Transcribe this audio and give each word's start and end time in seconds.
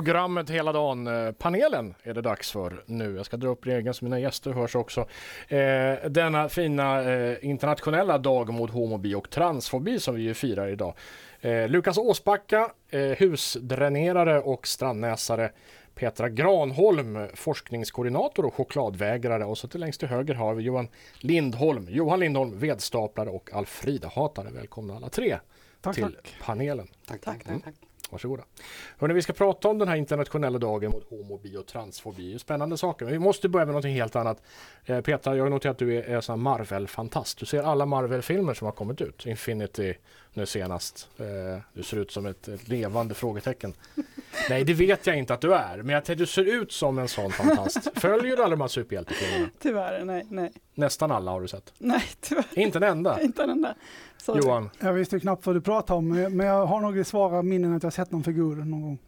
Programmet 0.00 0.50
hela 0.50 0.72
dagen. 0.72 1.06
Eh, 1.06 1.32
panelen 1.32 1.94
är 2.02 2.14
det 2.14 2.22
dags 2.22 2.50
för 2.50 2.82
nu. 2.86 3.16
Jag 3.16 3.26
ska 3.26 3.36
dra 3.36 3.48
upp 3.48 3.66
regeln 3.66 3.94
så 3.94 4.04
mina 4.04 4.20
gäster 4.20 4.50
hörs 4.50 4.76
också. 4.76 5.00
Eh, 5.48 6.10
denna 6.10 6.48
fina 6.48 7.02
eh, 7.02 7.36
internationella 7.42 8.18
dag 8.18 8.52
mot 8.52 8.70
homobi 8.70 9.14
och 9.14 9.30
transfobi 9.30 10.00
som 10.00 10.14
vi 10.14 10.22
ju 10.22 10.34
firar 10.34 10.68
idag. 10.68 10.94
Eh, 11.40 11.68
Lukas 11.68 11.98
Åsbacka, 11.98 12.72
eh, 12.90 13.00
husdränerare 13.00 14.40
och 14.40 14.66
strandnäsare. 14.66 15.50
Petra 15.94 16.28
Granholm, 16.28 17.28
forskningskoordinator 17.34 18.44
och 18.44 18.54
chokladvägrare. 18.54 19.44
Och 19.44 19.58
så 19.58 19.68
till 19.68 19.80
längst 19.80 20.00
till 20.00 20.08
höger 20.08 20.34
har 20.34 20.54
vi 20.54 20.62
Johan 20.62 20.88
Lindholm. 21.18 21.86
Johan 21.90 22.20
Lindholm, 22.20 22.58
vedstaplare 22.58 23.30
och 23.30 23.50
Alfrida-hatare. 23.52 24.50
Välkomna 24.50 24.96
alla 24.96 25.08
tre 25.08 25.38
tack, 25.80 25.94
till 25.94 26.04
tack. 26.04 26.34
panelen. 26.42 26.88
Tack, 27.06 27.20
tack, 27.20 27.44
tack. 27.44 27.64
tack. 27.64 27.89
Varsågoda. 28.10 28.44
Hörrni, 28.98 29.14
vi 29.14 29.22
ska 29.22 29.32
prata 29.32 29.68
om 29.68 29.78
den 29.78 29.88
här 29.88 29.96
internationella 29.96 30.58
dagen 30.58 30.90
mot 30.90 31.10
homo, 31.10 31.38
bi 31.38 31.56
och 31.56 31.66
transfobi. 31.66 32.38
Spännande 32.38 32.76
saker. 32.76 33.04
Men 33.04 33.12
vi 33.12 33.18
måste 33.18 33.48
börja 33.48 33.66
med 33.66 33.74
något 33.74 33.84
helt 33.84 34.16
annat. 34.16 34.42
Eh, 34.84 35.00
Petra, 35.00 35.36
jag 35.36 35.44
har 35.44 35.50
noterat 35.50 35.74
att 35.74 35.78
du 35.78 35.96
är, 35.98 36.02
är 36.02 36.36
Marvel-fantast. 36.36 37.38
Du 37.38 37.46
ser 37.46 37.62
alla 37.62 37.86
Marvel-filmer 37.86 38.54
som 38.54 38.64
har 38.64 38.72
kommit 38.72 39.00
ut. 39.00 39.26
Infinity 39.26 39.94
nu 40.34 40.46
senast. 40.46 41.08
Eh, 41.18 41.62
du 41.72 41.82
ser 41.82 41.96
ut 41.96 42.10
som 42.10 42.26
ett, 42.26 42.48
ett 42.48 42.68
levande 42.68 43.14
frågetecken. 43.14 43.74
Nej, 44.50 44.64
det 44.64 44.74
vet 44.74 45.06
jag 45.06 45.18
inte 45.18 45.34
att 45.34 45.40
du 45.40 45.54
är. 45.54 45.76
Men 45.76 45.94
jag 45.94 46.04
tänkte 46.04 46.22
du 46.22 46.26
ser 46.26 46.44
ut 46.44 46.72
som 46.72 46.98
en 46.98 47.08
sån 47.08 47.32
fantast. 47.32 47.88
Följer 47.94 48.36
du 48.36 48.42
alla 48.42 48.50
de 48.50 48.60
här 48.60 48.68
superhjältefilmerna? 48.68 49.50
Tyvärr, 49.58 50.04
nej, 50.04 50.26
nej. 50.30 50.52
Nästan 50.74 51.10
alla 51.10 51.30
har 51.30 51.40
du 51.40 51.48
sett. 51.48 51.72
Nej, 51.78 52.02
tyvärr. 52.20 52.44
Inte 52.54 52.78
en 52.78 52.82
enda? 52.82 53.20
Inte 53.22 53.42
en 53.42 53.50
enda. 53.50 53.74
Sorry. 54.20 54.40
Johan? 54.44 54.70
Jag 54.80 54.92
visste 54.92 55.20
knappt 55.20 55.46
vad 55.46 55.56
du 55.56 55.60
pratade 55.60 55.98
om, 55.98 56.08
men 56.08 56.46
jag 56.46 56.66
har 56.66 56.80
nog 56.80 56.98
i 56.98 57.04
svara 57.04 57.42
minnen 57.42 57.76
att 57.76 57.82
jag 57.82 57.92
sett 57.92 58.10
någon 58.10 58.24
figur 58.24 58.56
någon 58.56 58.82
gång. 58.82 58.98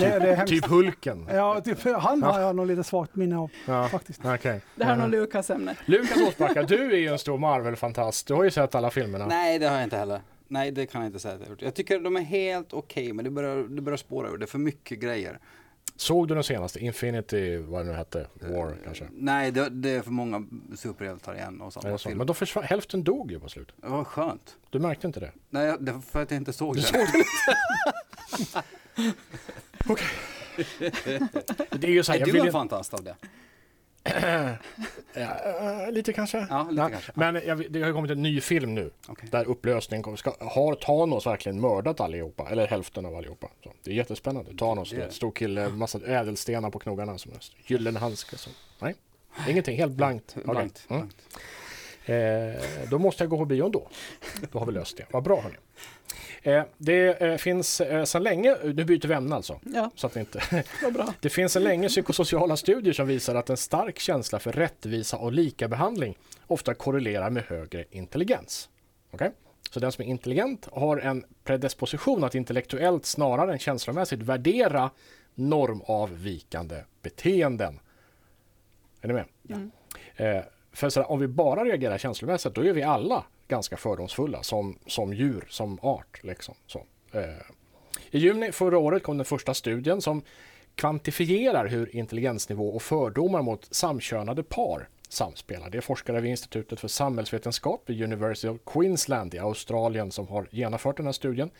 Det, 0.00 0.18
det 0.18 0.34
hemskt. 0.34 0.50
Typ 0.52 0.66
Hulken? 0.66 1.26
Ja, 1.32 1.60
typ, 1.60 1.78
han 1.84 2.22
har 2.22 2.40
jag 2.40 2.56
nog 2.56 2.66
lite 2.66 2.84
svagt 2.84 3.16
minne 3.16 3.38
av 3.38 3.50
Ja, 3.66 3.88
faktiskt. 3.88 4.20
okej. 4.24 4.60
Det 4.76 4.84
här 4.84 4.92
är 4.92 4.96
nog 4.96 5.10
Lukas 5.10 5.50
ämne. 5.50 5.76
Lukas 5.86 6.18
Åsbacka, 6.28 6.62
du 6.62 6.92
är 6.92 6.96
ju 6.96 7.08
en 7.08 7.18
stor 7.18 7.38
Marvel-fantast. 7.38 8.26
Du 8.26 8.34
har 8.34 8.44
ju 8.44 8.50
sett 8.50 8.74
alla 8.74 8.90
filmerna. 8.90 9.26
Nej, 9.26 9.58
det 9.58 9.66
har 9.66 9.74
jag 9.74 9.84
inte 9.84 9.96
heller. 9.96 10.20
Nej, 10.48 10.70
det 10.70 10.86
kan 10.86 11.00
jag 11.00 11.08
inte 11.08 11.18
säga 11.18 11.34
att 11.34 11.40
jag 11.40 11.48
gjort. 11.50 11.62
Jag 11.62 11.74
tycker 11.74 12.00
de 12.00 12.16
är 12.16 12.20
helt 12.20 12.72
okej, 12.72 13.12
men 13.12 13.24
det 13.24 13.30
börjar, 13.30 13.56
det 13.56 13.82
börjar 13.82 13.96
spåra 13.96 14.28
ur. 14.28 14.36
Det 14.38 14.44
är 14.44 14.46
för 14.46 14.58
mycket 14.58 14.98
grejer. 15.00 15.38
Såg 16.00 16.28
du 16.28 16.34
den 16.34 16.44
senaste? 16.44 16.78
Infinity, 16.78 17.56
vad 17.56 17.80
det 17.80 17.84
nu 17.90 17.96
hette? 17.96 18.26
War 18.34 18.76
kanske? 18.84 19.04
Nej, 19.12 19.50
det, 19.50 19.68
det 19.68 19.90
är 19.90 20.02
för 20.02 20.10
många 20.10 20.46
superhjältar 20.76 21.34
igen 21.34 21.60
och 21.60 21.72
det 21.82 21.98
så? 21.98 22.10
Men 22.10 22.26
då 22.26 22.34
försvann, 22.34 22.64
hälften 22.64 23.04
dog 23.04 23.32
ju 23.32 23.40
på 23.40 23.48
slutet. 23.48 23.74
Var 23.82 24.04
skönt. 24.04 24.56
Du 24.70 24.78
märkte 24.78 25.06
inte 25.06 25.20
det? 25.20 25.32
Nej, 25.50 25.76
det 25.80 25.92
var 25.92 26.00
för 26.00 26.22
att 26.22 26.30
jag 26.30 26.40
inte 26.40 26.52
såg 26.52 26.74
Du 26.74 26.80
det. 26.80 26.86
såg 26.86 27.00
Det 31.70 31.86
är 31.86 31.90
ju 31.90 32.02
så 32.02 32.12
här, 32.12 32.20
Är 32.20 32.24
du 32.24 32.40
en 32.40 32.52
fantast 32.52 32.94
av 32.94 33.04
det? 33.04 33.16
Ja, 35.14 35.84
äh, 35.86 35.92
lite 35.92 36.12
kanske. 36.12 36.46
Ja, 36.50 36.66
lite 36.70 36.82
Ja, 36.82 36.88
kanske. 36.88 37.12
Men 37.14 37.34
jag, 37.46 37.72
det 37.72 37.80
har 37.80 37.88
ju 37.88 37.94
kommit 37.94 38.10
en 38.10 38.22
ny 38.22 38.40
film 38.40 38.74
nu. 38.74 38.90
Okej. 39.08 39.28
Där 39.32 39.44
upplösningen 39.44 40.02
kommer. 40.02 40.16
Ska, 40.16 40.34
har 40.40 40.74
Thanos 40.74 41.26
verkligen 41.26 41.60
mördat 41.60 42.00
allihopa? 42.00 42.48
Eller 42.50 42.66
hälften 42.66 43.06
av 43.06 43.16
allihopa? 43.16 43.48
Det 43.88 43.94
är 43.94 43.96
jättespännande. 43.96 44.56
Thanos, 44.56 44.90
det. 44.90 45.12
stor 45.12 45.30
kille, 45.30 45.68
massa 45.68 45.98
ädelstenar 46.06 46.70
på 46.70 46.78
knogarna. 46.78 47.18
Som 47.18 47.32
en 47.32 47.38
gyllene 47.66 47.98
handske. 47.98 48.36
Så. 48.36 48.50
Nej, 48.78 48.94
ingenting. 49.48 49.76
Helt 49.76 49.92
blankt. 49.92 50.34
Okej. 50.36 50.52
Blankt. 50.52 50.86
Mm. 50.88 51.00
blankt. 51.00 51.16
Eh, 52.04 52.90
då 52.90 52.98
måste 52.98 53.22
jag 53.22 53.30
gå 53.30 53.38
på 53.38 53.44
bion 53.44 53.72
då. 53.72 53.88
Då 54.52 54.58
har 54.58 54.66
vi 54.66 54.72
löst 54.72 54.96
det. 54.96 55.06
Vad 55.10 55.22
bra 55.22 55.40
hörni. 55.40 55.56
Eh, 56.42 56.62
det 56.78 57.22
eh, 57.22 57.36
finns 57.36 57.80
eh, 57.80 58.04
sedan 58.04 58.22
länge, 58.22 58.56
nu 58.64 58.84
byter 58.84 59.08
vi 59.08 59.14
ämne 59.14 59.36
alltså. 59.36 59.60
Ja, 59.64 59.90
Så 59.94 60.06
att 60.06 60.14
det, 60.14 60.20
inte, 60.20 60.42
det 61.20 61.28
finns 61.28 61.52
sedan 61.52 61.62
länge 61.64 61.88
psykosociala 61.88 62.56
studier 62.56 62.92
som 62.92 63.06
visar 63.06 63.34
att 63.34 63.50
en 63.50 63.56
stark 63.56 63.98
känsla 63.98 64.38
för 64.38 64.52
rättvisa 64.52 65.16
och 65.16 65.32
likabehandling 65.32 66.14
ofta 66.46 66.74
korrelerar 66.74 67.30
med 67.30 67.44
högre 67.44 67.84
intelligens. 67.90 68.68
Okej? 69.10 69.30
Så 69.70 69.80
den 69.80 69.92
som 69.92 70.04
är 70.04 70.08
intelligent 70.08 70.68
har 70.72 70.96
en 70.96 71.24
predisposition 71.44 72.24
att 72.24 72.34
intellektuellt 72.34 73.06
snarare 73.06 73.52
än 73.52 73.58
känslomässigt 73.58 74.22
värdera 74.22 74.90
normavvikande 75.34 76.82
beteenden. 77.02 77.80
Är 79.00 79.08
ni 79.08 79.14
med? 79.14 79.24
Mm. 79.48 79.70
Eh, 80.16 80.42
för 80.72 80.88
så 80.88 81.02
om 81.02 81.20
vi 81.20 81.28
bara 81.28 81.64
reagerar 81.64 81.98
känslomässigt 81.98 82.54
då 82.54 82.64
är 82.64 82.72
vi 82.72 82.82
alla 82.82 83.24
ganska 83.48 83.76
fördomsfulla 83.76 84.42
som, 84.42 84.78
som 84.86 85.14
djur, 85.14 85.46
som 85.48 85.78
art. 85.82 86.20
Liksom. 86.22 86.54
Så, 86.66 86.78
eh. 87.12 87.22
I 88.10 88.18
juni 88.18 88.52
förra 88.52 88.78
året 88.78 89.02
kom 89.02 89.16
den 89.16 89.24
första 89.24 89.54
studien 89.54 90.00
som 90.02 90.22
kvantifierar 90.74 91.66
hur 91.66 91.96
intelligensnivå 91.96 92.68
och 92.68 92.82
fördomar 92.82 93.42
mot 93.42 93.74
samkönade 93.74 94.42
par 94.42 94.88
samspelar. 95.08 95.70
Det 95.70 95.78
är 95.78 95.82
forskare 95.82 96.20
vid 96.20 96.30
Institutet 96.30 96.80
för 96.80 96.88
samhällsvetenskap 96.88 97.82
vid 97.86 98.02
University 98.02 98.48
of 98.48 98.58
Queensland 98.66 99.34
i 99.34 99.38
Australien 99.38 100.10
som 100.10 100.28
har 100.28 100.48
genomfört 100.50 100.96
den 100.96 101.06
här 101.06 101.12
studien. 101.12 101.50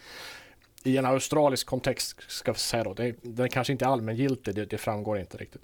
I 0.84 0.96
en 0.96 1.06
australisk 1.06 1.66
kontext 1.66 2.16
ska 2.28 2.52
vi 2.52 2.58
säga 2.58 2.84
då, 2.84 2.94
det, 2.94 3.14
den 3.22 3.44
är 3.44 3.48
kanske 3.48 3.72
inte 3.72 3.86
allmängiltig, 3.86 4.54
det, 4.54 4.64
det 4.64 4.78
framgår 4.78 5.18
inte 5.18 5.36
riktigt. 5.36 5.62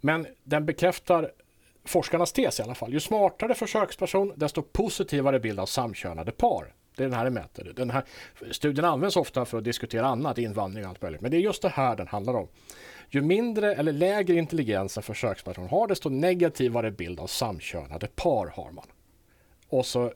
Men 0.00 0.26
den 0.44 0.66
bekräftar 0.66 1.32
forskarnas 1.84 2.32
tes 2.32 2.60
i 2.60 2.62
alla 2.62 2.74
fall. 2.74 2.92
Ju 2.92 3.00
smartare 3.00 3.54
försöksperson, 3.54 4.32
desto 4.36 4.62
positivare 4.62 5.40
bild 5.40 5.60
av 5.60 5.66
samkönade 5.66 6.32
par. 6.32 6.74
Det 6.96 7.02
är 7.02 7.08
den 7.08 7.16
här 7.16 7.24
den 7.24 7.34
mäter. 7.34 7.72
Den 7.76 7.90
här 7.90 8.04
studien 8.50 8.84
används 8.84 9.16
ofta 9.16 9.44
för 9.44 9.58
att 9.58 9.64
diskutera 9.64 10.06
annat, 10.06 10.38
invandring 10.38 10.84
och 10.84 10.90
allt 10.90 11.02
möjligt. 11.02 11.20
Men 11.20 11.30
det 11.30 11.36
är 11.36 11.40
just 11.40 11.62
det 11.62 11.68
här 11.68 11.96
den 11.96 12.08
handlar 12.08 12.34
om. 12.34 12.48
Ju 13.10 13.22
mindre 13.22 13.74
eller 13.74 13.92
lägre 13.92 14.34
intelligens 14.34 14.96
en 14.96 15.02
försöksperson 15.02 15.68
har, 15.68 15.86
desto 15.86 16.08
negativare 16.08 16.90
bild 16.90 17.20
av 17.20 17.26
samkönade 17.26 18.06
par 18.06 18.46
har 18.46 18.70
man. 18.70 18.86
Och 19.68 19.86
så 19.86 20.12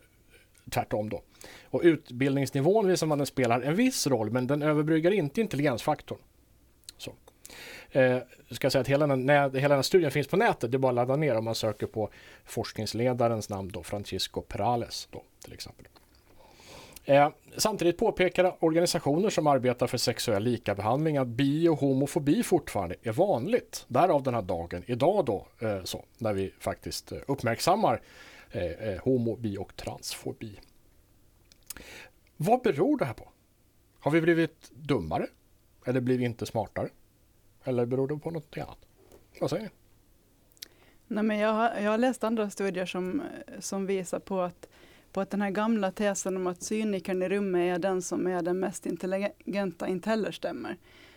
tvärtom 0.70 1.08
då. 1.08 1.22
Och 1.64 1.80
utbildningsnivån 1.84 2.86
visar 2.86 3.06
man 3.06 3.18
den 3.18 3.26
spelar 3.26 3.60
en 3.60 3.74
viss 3.74 4.06
roll, 4.06 4.30
men 4.30 4.46
den 4.46 4.62
överbryggar 4.62 5.10
inte 5.10 5.40
intelligensfaktorn. 5.40 6.18
Så. 6.98 7.12
Eh, 7.90 8.18
ska 8.50 8.64
jag 8.64 8.72
säga 8.72 8.80
att 8.80 8.88
hela 8.88 9.06
den, 9.06 9.28
hela 9.28 9.48
den 9.48 9.70
här 9.70 9.82
studien 9.82 10.10
finns 10.10 10.28
på 10.28 10.36
nätet. 10.36 10.70
Det 10.70 10.76
är 10.76 10.78
bara 10.78 10.88
att 10.88 10.94
ladda 10.94 11.16
ner 11.16 11.36
om 11.36 11.44
man 11.44 11.54
söker 11.54 11.86
på 11.86 12.10
forskningsledarens 12.44 13.48
namn 13.48 13.68
då, 13.68 13.82
Francisco 13.82 14.40
Perales 14.40 15.08
då, 15.10 15.22
till 15.44 15.52
exempel. 15.52 15.86
Eh, 17.08 17.30
samtidigt 17.56 17.98
påpekar 17.98 18.64
organisationer 18.64 19.30
som 19.30 19.46
arbetar 19.46 19.86
för 19.86 19.98
sexuell 19.98 20.42
likabehandling 20.42 21.16
att 21.16 21.28
bi 21.28 21.68
och 21.68 21.78
homofobi 21.78 22.42
fortfarande 22.42 22.96
är 23.02 23.12
vanligt. 23.12 23.84
Därav 23.88 24.22
den 24.22 24.34
här 24.34 24.42
dagen 24.42 24.82
idag 24.86 25.24
då, 25.24 25.46
eh, 25.58 25.82
så, 25.84 26.04
när 26.18 26.32
vi 26.32 26.52
faktiskt 26.58 27.12
eh, 27.12 27.18
uppmärksammar 27.26 28.00
eh, 28.50 28.62
eh, 28.62 29.02
homo, 29.02 29.36
bi 29.36 29.56
och 29.58 29.76
transfobi. 29.76 30.60
Vad 32.36 32.62
beror 32.62 32.98
det 32.98 33.04
här 33.04 33.14
på? 33.14 33.28
Har 34.00 34.10
vi 34.10 34.20
blivit 34.20 34.70
dummare? 34.70 35.26
Eller 35.84 36.00
blir 36.00 36.18
vi 36.18 36.24
inte 36.24 36.46
smartare? 36.46 36.88
Eller 37.64 37.86
beror 37.86 38.08
det 38.08 38.18
på 38.18 38.30
något 38.30 38.56
annat? 38.56 38.78
Vad 39.40 39.50
säger 39.50 39.62
ni? 39.62 39.70
Nej, 41.08 41.24
men 41.24 41.38
jag, 41.38 41.52
har, 41.52 41.74
jag 41.80 41.90
har 41.90 41.98
läst 41.98 42.24
andra 42.24 42.50
studier 42.50 42.86
som, 42.86 43.22
som 43.58 43.86
visar 43.86 44.18
på 44.18 44.40
att, 44.40 44.68
på 45.16 45.20
att 45.20 45.30
den 45.30 45.42
här 45.42 45.50
gamla 45.50 45.90
tesen 45.90 46.36
om 46.36 46.46
att 46.46 46.62
cynikern 46.62 47.22
i 47.22 47.28
rummet 47.28 47.76
är 47.76 47.78
den 47.78 48.02
som 48.02 48.26
är 48.26 48.42
den 48.42 48.60
mest 48.60 48.86
intelligenta 48.86 49.88
inte 49.88 50.10
heller 50.10 50.32
stämmer. 50.32 50.76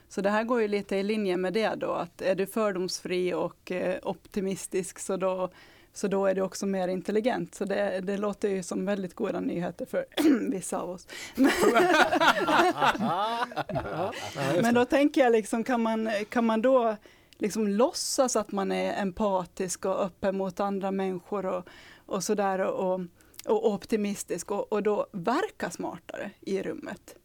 Så 0.09 0.21
det 0.21 0.29
här 0.29 0.43
går 0.43 0.61
ju 0.61 0.67
lite 0.67 0.95
i 0.95 1.03
linje 1.03 1.37
med 1.37 1.53
det 1.53 1.75
då, 1.75 1.91
att 1.91 2.21
är 2.21 2.35
du 2.35 2.45
fördomsfri 2.45 3.33
och 3.33 3.71
eh, 3.71 3.99
optimistisk 4.03 4.99
så 4.99 5.17
då, 5.17 5.49
så 5.93 6.07
då 6.07 6.25
är 6.25 6.35
du 6.35 6.41
också 6.41 6.65
mer 6.65 6.87
intelligent. 6.87 7.55
Så 7.55 7.65
det, 7.65 7.99
det 8.03 8.17
låter 8.17 8.49
ju 8.49 8.63
som 8.63 8.85
väldigt 8.85 9.13
goda 9.13 9.39
nyheter 9.39 9.85
för 9.85 10.05
vissa 10.51 10.79
av 10.79 10.89
oss. 10.89 11.07
Men 14.61 14.73
då 14.73 14.85
tänker 14.85 15.21
jag, 15.21 15.31
liksom, 15.31 15.63
kan, 15.63 15.81
man, 15.81 16.09
kan 16.29 16.45
man 16.45 16.61
då 16.61 16.95
liksom 17.37 17.67
låtsas 17.67 18.35
att 18.35 18.51
man 18.51 18.71
är 18.71 19.01
empatisk 19.01 19.85
och 19.85 20.03
öppen 20.03 20.37
mot 20.37 20.59
andra 20.59 20.91
människor 20.91 21.45
och, 21.45 21.67
och 22.05 22.23
sådär 22.23 22.59
och, 22.59 22.93
och, 22.93 23.01
och 23.45 23.73
optimistisk 23.73 24.51
och, 24.51 24.73
och 24.73 24.83
då 24.83 25.07
verka 25.11 25.69
smartare 25.69 26.31
i 26.41 26.61
rummet? 26.61 27.15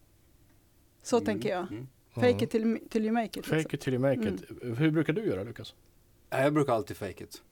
Så 1.03 1.21
tänker 1.21 1.49
jag. 1.49 1.73
Mm. 1.73 1.89
Fake 2.15 2.45
it 2.45 2.51
till, 2.51 2.79
till 2.91 3.05
you 3.05 3.13
make 3.13 3.27
it. 3.27 3.37
liksom. 3.37 3.63
Fake 3.63 3.77
it 3.77 3.81
till 3.81 3.95
you 3.95 4.03
make 4.03 4.29
it. 4.29 4.43
Hur 4.79 4.91
brukar 4.91 5.13
du 5.13 5.27
göra 5.27 5.43
Lukas? 5.45 5.75
Jag 6.31 6.55
brukar 6.55 6.73
alltid 6.73 6.97
fake 6.97 7.25
it. 7.25 7.43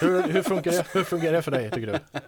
Hur, 0.00 0.22
hur, 0.22 0.42
funkar 0.42 0.70
det, 0.70 0.86
hur 0.92 1.04
fungerar 1.04 1.32
det 1.32 1.42
för 1.42 1.50
dig 1.50 1.70
tycker 1.70 1.86
du? 1.86 1.98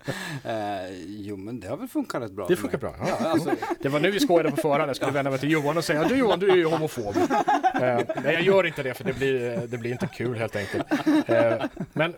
Eh, 0.45 0.91
jo, 1.07 1.37
men 1.37 1.61
det 1.61 1.69
har 1.69 1.77
väl 1.77 1.89
funkat 1.89 2.23
rätt 2.23 2.33
bra. 2.33 2.47
Det 2.49 2.57
funkar 2.57 2.79
bra. 2.79 2.95
Ja. 2.99 3.07
Ja, 3.21 3.29
alltså, 3.29 3.51
Det 3.81 3.89
var 3.89 4.01
nu 4.01 4.11
vi 4.11 4.21
skojade 4.21 4.51
på 4.51 4.57
förhand. 4.57 4.89
Jag 4.89 4.97
skulle 4.97 5.13
vända 5.13 5.31
mig 5.31 5.41
till 5.41 5.51
Johan 5.51 5.77
och 5.77 5.85
säga 5.85 6.05
du 6.05 6.17
Johan, 6.17 6.39
du 6.39 6.51
är 6.51 6.57
ju 6.57 6.65
homofob. 6.65 7.17
Eh, 7.17 8.01
nej, 8.23 8.35
jag 8.35 8.43
gör 8.43 8.67
inte 8.67 8.83
det 8.83 8.95
för 8.95 9.05
det 9.05 9.13
blir, 9.13 9.67
det 9.67 9.79
blir 9.79 9.91
inte 9.91 10.07
kul 10.07 10.37
helt 10.37 10.57
enkelt. 10.57 10.87
Eh, 11.27 11.65
men 11.93 12.15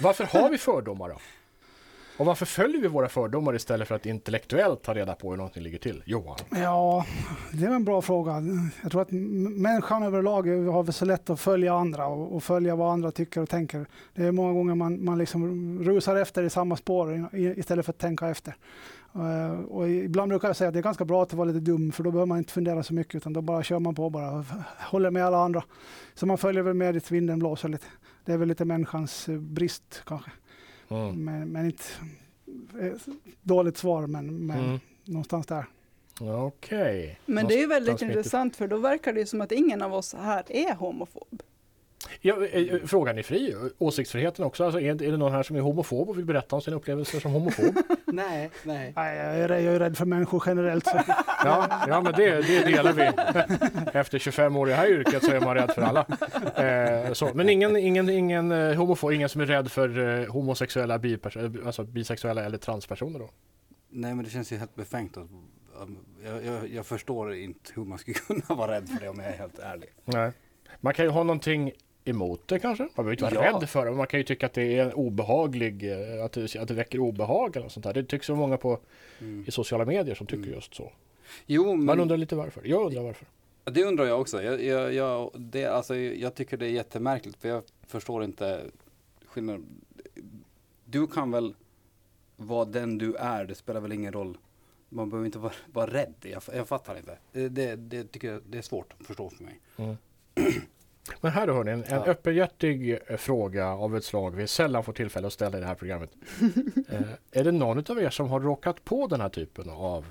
varför 0.00 0.24
har 0.24 0.50
vi 0.50 0.58
fördomar 0.58 1.08
då? 1.08 1.18
Och 2.18 2.26
varför 2.26 2.46
följer 2.46 2.80
vi 2.80 2.88
våra 2.88 3.08
fördomar 3.08 3.54
istället 3.54 3.88
för 3.88 3.94
att 3.94 4.06
intellektuellt 4.06 4.82
ta 4.82 4.94
reda 4.94 5.14
på 5.14 5.30
hur 5.30 5.36
någonting 5.36 5.62
ligger 5.62 5.78
till? 5.78 6.02
Johan? 6.06 6.38
Ja, 6.50 7.06
det 7.52 7.64
är 7.64 7.70
en 7.70 7.84
bra 7.84 8.02
fråga. 8.02 8.42
Jag 8.82 8.90
tror 8.90 9.02
att 9.02 9.10
människan 9.10 10.02
överlag 10.02 10.46
har 10.46 10.82
väl 10.82 10.92
så 10.92 11.04
lätt 11.04 11.30
att 11.30 11.40
följa 11.40 11.74
andra 11.74 12.06
och, 12.06 12.36
och 12.36 12.42
följa 12.42 12.76
vad 12.76 12.92
andra 12.92 13.10
tycker 13.10 13.40
och 13.40 13.48
tänker. 13.48 13.86
Det 14.14 14.24
är 14.24 14.32
många 14.32 14.52
gånger 14.52 14.74
man, 14.74 15.04
man 15.04 15.18
liksom 15.18 15.78
rusar 15.84 16.16
efter 16.16 16.42
i 16.42 16.50
samma 16.50 16.76
spår 16.76 17.28
istället 17.32 17.84
för 17.84 17.92
att 17.92 17.98
tänka 17.98 18.28
efter. 18.28 18.54
Uh, 19.16 19.60
och 19.60 19.88
ibland 19.88 20.28
brukar 20.28 20.48
jag 20.48 20.56
säga 20.56 20.68
att 20.68 20.74
det 20.74 20.80
är 20.80 20.82
ganska 20.82 21.04
bra 21.04 21.22
att 21.22 21.32
vara 21.32 21.48
lite 21.48 21.60
dum 21.60 21.92
för 21.92 22.04
då 22.04 22.10
behöver 22.10 22.26
man 22.26 22.38
inte 22.38 22.52
fundera 22.52 22.82
så 22.82 22.94
mycket 22.94 23.14
utan 23.14 23.32
då 23.32 23.40
bara 23.40 23.62
kör 23.62 23.78
man 23.78 23.94
på 23.94 24.10
bara 24.10 24.30
och 24.30 24.44
håller 24.90 25.10
med 25.10 25.26
alla 25.26 25.38
andra. 25.38 25.62
Så 26.14 26.26
man 26.26 26.38
följer 26.38 26.62
väl 26.62 26.74
med 26.74 26.94
dit 26.94 27.10
vinden 27.10 27.38
blåser 27.38 27.68
lite. 27.68 27.86
Det 28.24 28.32
är 28.32 28.36
väl 28.36 28.48
lite 28.48 28.64
människans 28.64 29.28
eh, 29.28 29.38
brist 29.38 30.02
kanske. 30.06 30.30
Mm. 30.88 31.24
Men, 31.24 31.48
men 31.52 31.64
inte 31.66 31.84
eh, 32.80 32.92
dåligt 33.42 33.76
svar 33.76 34.06
men, 34.06 34.46
men 34.46 34.58
Mm. 34.64 34.80
någonstans 35.04 35.46
där. 35.46 35.64
Okej. 36.20 37.18
Men 37.26 37.46
det 37.46 37.54
är 37.54 37.58
ju 37.58 37.66
väldigt 37.66 38.02
intressant 38.02 38.56
för 38.56 38.68
då 38.68 38.76
verkar 38.76 39.12
det 39.12 39.20
ju 39.20 39.26
som 39.26 39.40
att 39.40 39.52
ingen 39.52 39.82
av 39.82 39.94
oss 39.94 40.14
här 40.14 40.44
är 40.48 40.74
homofob. 40.74 41.42
Ja, 42.20 42.46
eh, 42.46 42.76
frågan 42.86 43.18
är 43.18 43.22
fri. 43.22 43.56
Åsiktsfriheten 43.78 44.44
också. 44.44 44.64
Alltså, 44.64 44.80
är, 44.80 45.02
är 45.02 45.10
det 45.10 45.16
någon 45.16 45.32
här 45.32 45.42
som 45.42 45.56
är 45.56 45.60
homofob 45.60 46.08
och 46.08 46.18
vill 46.18 46.24
berätta 46.24 46.56
om 46.56 46.62
sina 46.62 46.76
upplevelser 46.76 47.20
som 47.20 47.32
homofob? 47.32 47.76
Nej, 48.06 48.50
nej. 48.62 48.92
Nej, 48.96 49.16
jag 49.16 49.50
är, 49.50 49.58
jag 49.58 49.74
är 49.74 49.78
rädd 49.78 49.96
för 49.96 50.04
människor 50.04 50.42
generellt. 50.46 50.86
Så. 50.86 51.00
Ja, 51.44 51.84
ja 51.88 52.00
men 52.00 52.12
det, 52.12 52.40
det 52.40 52.64
delar 52.64 52.92
vi. 52.92 53.10
Efter 53.98 54.18
25 54.18 54.56
år 54.56 54.68
i 54.68 54.70
det 54.70 54.76
här 54.76 54.90
yrket 54.90 55.24
så 55.24 55.32
är 55.32 55.40
man 55.40 55.54
rädd 55.54 55.70
för 55.70 55.82
alla. 55.82 56.06
Eh, 56.64 57.12
så. 57.12 57.30
Men 57.34 57.48
ingen, 57.48 57.76
ingen, 57.76 58.08
ingen 58.08 58.52
eh, 58.52 58.74
homofob, 58.74 59.12
ingen 59.12 59.28
som 59.28 59.40
är 59.40 59.46
rädd 59.46 59.70
för 59.70 60.20
eh, 60.20 60.32
homosexuella, 60.32 61.00
alltså 61.66 61.84
bisexuella 61.84 62.44
eller 62.44 62.58
transpersoner 62.58 63.18
då? 63.18 63.30
Nej, 63.90 64.14
men 64.14 64.24
det 64.24 64.30
känns 64.30 64.52
ju 64.52 64.56
helt 64.56 64.74
befängt. 64.74 65.16
Att, 65.16 65.28
um, 65.82 65.98
jag, 66.24 66.44
jag, 66.44 66.68
jag 66.68 66.86
förstår 66.86 67.34
inte 67.34 67.72
hur 67.74 67.84
man 67.84 67.98
skulle 67.98 68.14
kunna 68.14 68.54
vara 68.54 68.72
rädd 68.72 68.88
för 68.88 69.00
det 69.00 69.08
om 69.08 69.18
jag 69.18 69.28
är 69.28 69.38
helt 69.38 69.58
ärlig. 69.58 69.88
Nej. 70.04 70.32
Man 70.80 70.94
kan 70.94 71.04
ju 71.04 71.10
ha 71.10 71.22
någonting 71.22 71.72
emot 72.08 72.48
det 72.48 72.58
kanske. 72.58 72.82
Man 72.82 72.90
behöver 72.96 73.12
inte 73.12 73.24
vara 73.36 73.46
Ja. 73.46 73.52
rädd 73.60 73.68
för 73.68 73.84
det. 73.84 73.90
Men 73.90 73.98
man 73.98 74.06
kan 74.06 74.20
ju 74.20 74.24
tycka 74.24 74.46
att 74.46 74.52
det 74.52 74.78
är 74.78 74.94
obehaglig, 74.98 75.92
eh, 75.92 76.24
att 76.24 76.32
det, 76.32 76.56
att 76.56 76.68
det 76.68 76.74
väcker 76.74 77.00
obehag 77.00 77.56
eller 77.56 77.68
sånt 77.68 77.84
där. 77.84 77.94
Det 77.94 78.04
tycks 78.04 78.26
så 78.26 78.34
många 78.34 78.56
på 78.56 78.78
Mm. 79.20 79.44
i 79.48 79.50
sociala 79.50 79.84
medier 79.84 80.14
som 80.14 80.26
tycker 80.26 80.42
Mm. 80.42 80.54
just 80.54 80.74
så. 80.74 80.92
Jo, 81.46 81.64
Man 81.64 81.84
men 81.84 82.00
undrar 82.00 82.16
lite 82.16 82.36
varför. 82.36 82.62
Jag 82.64 82.86
undrar 82.86 83.02
varför. 83.02 83.26
det 83.64 83.84
undrar 83.84 84.04
jag 84.06 84.20
också. 84.20 84.42
Jag, 84.42 84.62
jag, 84.64 84.94
jag, 84.94 85.30
det, 85.34 85.64
alltså, 85.64 85.96
jag 85.96 86.34
tycker 86.34 86.56
det 86.56 86.66
är 86.66 86.70
jättemärkligt 86.70 87.36
för 87.36 87.48
jag 87.48 87.62
förstår 87.86 88.24
inte 88.24 88.60
skillnaden. 89.26 89.66
Du 90.84 91.06
kan 91.06 91.30
väl 91.30 91.54
vara 92.36 92.64
den 92.64 92.98
du 92.98 93.14
är, 93.14 93.44
det 93.44 93.54
spelar 93.54 93.80
väl 93.80 93.92
ingen 93.92 94.12
roll. 94.12 94.38
Man 94.88 95.10
behöver 95.10 95.26
inte 95.26 95.38
vara, 95.38 95.52
vara 95.72 95.90
rädd. 95.90 96.14
Jag, 96.22 96.42
jag 96.54 96.68
fattar 96.68 96.96
inte. 96.96 97.18
Det, 97.48 97.76
det, 97.76 98.04
tycker 98.12 98.32
jag 98.32 98.42
det 98.46 98.58
är 98.58 98.62
svårt 98.62 98.94
att 99.00 99.06
förstå 99.06 99.30
för 99.30 99.44
mig. 99.44 99.60
Men 101.20 101.32
här 101.32 101.48
hörni, 101.48 101.70
en, 101.70 101.84
en 101.84 101.90
Ja. 101.90 102.04
öppenhjärtig 102.06 102.98
eh, 103.06 103.16
fråga 103.16 103.68
av 103.68 103.96
ett 103.96 104.04
slag 104.04 104.36
vi 104.36 104.46
sällan 104.46 104.84
får 104.84 104.92
tillfälle 104.92 105.26
att 105.26 105.32
ställa 105.32 105.58
i 105.58 105.60
det 105.60 105.66
här 105.66 105.74
programmet. 105.74 106.10
eh, 106.88 107.00
är 107.32 107.44
det 107.44 107.52
någon 107.52 107.84
av 107.88 108.02
er 108.02 108.10
som 108.10 108.28
har 108.28 108.40
råkat 108.40 108.84
på 108.84 109.06
den 109.06 109.20
här 109.20 109.28
typen 109.28 109.70
av 109.70 110.06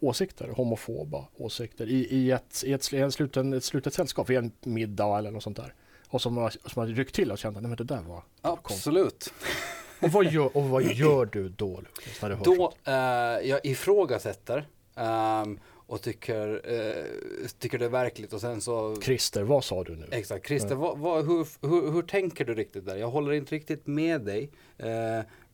åsikter, 0.00 0.48
homofoba 0.48 1.24
åsikter 1.36 1.86
i, 1.86 2.06
i, 2.10 2.30
ett, 2.30 2.62
i 2.66 2.72
ett, 2.72 2.92
i 2.92 2.98
en 2.98 3.12
sluten, 3.12 3.52
ett 3.52 3.64
slutet 3.64 3.94
sällskap, 3.94 4.30
vid 4.30 4.38
en 4.38 4.52
middag 4.60 5.18
eller 5.18 5.30
något 5.30 5.42
sånt 5.42 5.56
där? 5.56 5.74
Och 6.08 6.22
som 6.22 6.36
har, 6.36 6.50
som 6.50 6.80
har 6.80 6.86
ryckt 6.86 7.14
till 7.14 7.32
och 7.32 7.38
känt 7.38 7.56
att 7.56 7.62
nej, 7.62 7.68
men 7.68 7.76
det 7.76 7.84
där 7.94 8.02
var... 8.02 8.22
Absolut. 8.40 9.32
Och 10.02 10.08
vad 10.12 10.24
gör, 10.24 10.56
och 10.56 10.64
vad 10.64 10.82
gör 10.82 11.26
du 11.32 11.48
då 11.48 11.76
Lukas, 11.80 12.22
när 12.22 12.30
du 12.30 12.36
Då, 12.44 12.72
eh, 12.84 13.48
jag 13.48 13.60
ifrågasätter 13.66 14.66
ehm, 14.94 15.60
och 15.88 16.02
tycker, 16.02 16.60
eh, 16.64 17.48
tycker 17.58 17.78
det 17.78 17.84
är 17.84 17.88
verkligt 17.88 18.32
och 18.32 18.40
sen 18.40 18.60
så 18.60 18.96
Christer, 19.00 19.42
vad 19.42 19.64
sa 19.64 19.84
du 19.84 19.96
nu? 19.96 20.06
Exakt, 20.10 20.46
Christer, 20.46 20.70
Ja. 20.70 20.76
vad, 20.76 20.98
vad, 20.98 21.26
hur, 21.26 21.46
hur, 21.68 21.92
hur 21.92 22.02
tänker 22.02 22.44
du 22.44 22.54
riktigt 22.54 22.86
där? 22.86 22.96
Jag 22.96 23.10
håller 23.10 23.32
inte 23.32 23.54
riktigt 23.54 23.86
med 23.86 24.20
dig. 24.20 24.50
Eh, 24.78 24.88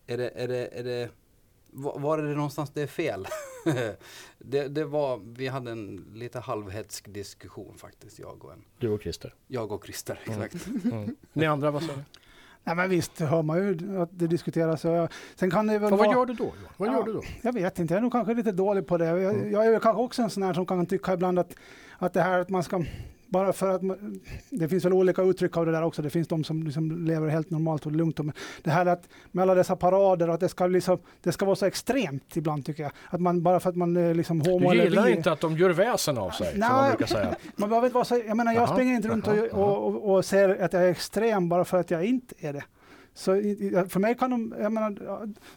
är 0.07 0.17
det, 0.17 0.29
är 0.35 0.49
det, 0.49 0.69
är 0.73 0.85
det, 0.85 1.09
var, 1.71 2.19
är 2.19 2.23
det 2.23 2.35
någonstans 2.35 2.71
det 2.71 2.83
är 2.83 2.87
fel? 2.87 3.27
det, 4.39 4.69
det 4.69 4.85
var, 4.85 5.21
vi 5.37 5.47
hade 5.49 5.71
en 5.71 6.07
lite 6.15 6.41
halvhetsk 6.41 7.09
diskussion 7.15 7.75
faktiskt, 7.79 8.19
jag 8.19 8.45
och 8.45 8.53
en, 8.53 8.65
Du 8.79 8.89
och 8.89 9.03
Christer. 9.03 9.35
jag 9.47 9.73
och 9.73 9.85
Christer, 9.85 10.21
Mm. 10.27 10.43
exakt. 10.43 10.67
Mm. 10.85 11.17
Ni 11.33 11.47
andra, 11.47 11.71
vad 11.71 11.83
sa 11.83 11.93
ni? 11.97 12.03
Nej, 12.65 12.77
men 12.77 12.91
visst 12.91 13.21
hör 13.21 13.43
man 13.43 13.57
ju 13.59 14.01
att 14.03 14.09
det 14.13 14.27
diskuteras. 14.27 14.85
Sen 15.35 15.51
kan 15.51 15.67
det 15.67 15.79
väl 15.79 15.91
vad 15.91 15.99
vara, 15.99 16.13
gör 16.13 16.27
du 16.27 16.33
då? 16.35 16.45
Johan? 16.45 16.57
Vad 16.77 16.89
Ja. 16.89 16.93
gör 16.93 17.03
du 17.05 17.13
då? 17.13 17.23
Jag 17.43 17.53
vet 17.53 17.79
inte, 17.79 17.95
jag 17.95 17.99
är 17.99 18.03
nog 18.03 18.13
kanske 18.13 18.35
lite 18.35 18.53
dålig 18.53 18.87
på 18.87 18.99
det. 18.99 19.05
Jag, 19.07 19.35
Mm. 19.35 19.53
jag 19.53 19.67
är 19.67 19.81
kanske 19.81 20.03
också 20.03 20.23
en 20.23 20.31
sån 20.31 20.43
här 20.43 20.55
som 20.55 20.67
kan 20.67 20.87
tycka 20.87 21.13
ibland 21.13 21.39
att, 21.39 21.55
att 21.99 22.13
det 22.13 22.21
här 22.23 22.39
att 22.41 22.49
man 22.49 22.63
ska 22.63 22.85
bara 23.35 23.53
för 23.53 23.75
att 23.75 23.83
man, 23.83 24.21
det 24.51 24.69
finns 24.69 24.85
väl 24.85 24.93
olika 24.93 25.23
uttryck 25.23 25.57
av 25.57 25.67
det 25.67 25.73
där 25.73 25.83
också. 25.83 26.03
Det 26.03 26.11
finns 26.11 26.29
de 26.29 26.45
som 26.45 26.63
liksom 26.63 27.07
lever 27.07 27.29
helt 27.29 27.51
normalt 27.51 27.87
och 27.87 27.93
lugnt. 27.93 28.19
Men 28.19 28.33
det 28.63 28.71
här 28.71 28.87
att 28.87 29.09
med 29.33 29.43
alla 29.43 29.55
dessa 29.55 29.77
parader 29.77 30.29
och 30.29 30.35
att 30.35 30.41
det 30.41 30.49
ska, 30.49 30.67
liksom, 30.67 30.99
det 31.23 31.33
ska 31.33 31.45
vara 31.45 31.57
så 31.57 31.67
extremt 31.67 32.37
ibland 32.37 32.67
tycker 32.67 32.83
jag. 32.83 32.93
Att 33.11 33.21
man 33.21 33.43
bara 33.43 33.61
för 33.61 33.71
att 33.71 33.77
man 33.77 33.97
är 33.97 34.15
liksom 34.15 34.41
homo 34.41 34.71
Du 34.71 34.83
gillar 34.83 35.09
inte 35.09 35.33
att 35.33 35.41
de 35.41 35.57
gör 35.57 35.71
väsen 35.71 36.19
av 36.19 36.31
sig, 36.31 36.51
som 36.51 36.61
Nej. 36.61 36.71
man 36.71 36.89
brukar 36.91 37.07
säga. 37.07 37.35
Man 37.57 37.69
behöver 37.69 37.87
inte 37.87 37.95
vara 37.95 38.05
så, 38.05 38.23
jag 38.27 38.37
menar 38.37 38.53
jag 38.53 38.63
Jaha, 38.63 38.75
springer 38.75 38.95
inte 38.95 39.09
runt 39.09 39.27
jaha, 39.27 39.49
och, 39.53 39.87
och, 39.87 39.95
och, 39.95 40.15
och 40.15 40.25
säger 40.25 40.65
att 40.65 40.73
jag 40.73 40.83
är 40.83 40.91
extrem 40.91 41.49
bara 41.49 41.65
för 41.65 41.81
att 41.81 41.91
jag 41.91 42.05
inte 42.05 42.35
är 42.39 42.53
det. 42.53 42.65
Så 43.15 43.33
för 43.89 43.99
mig 43.99 44.15
kan 44.15 44.31
de, 44.31 44.55
jag 44.61 44.73
menar, 44.73 44.97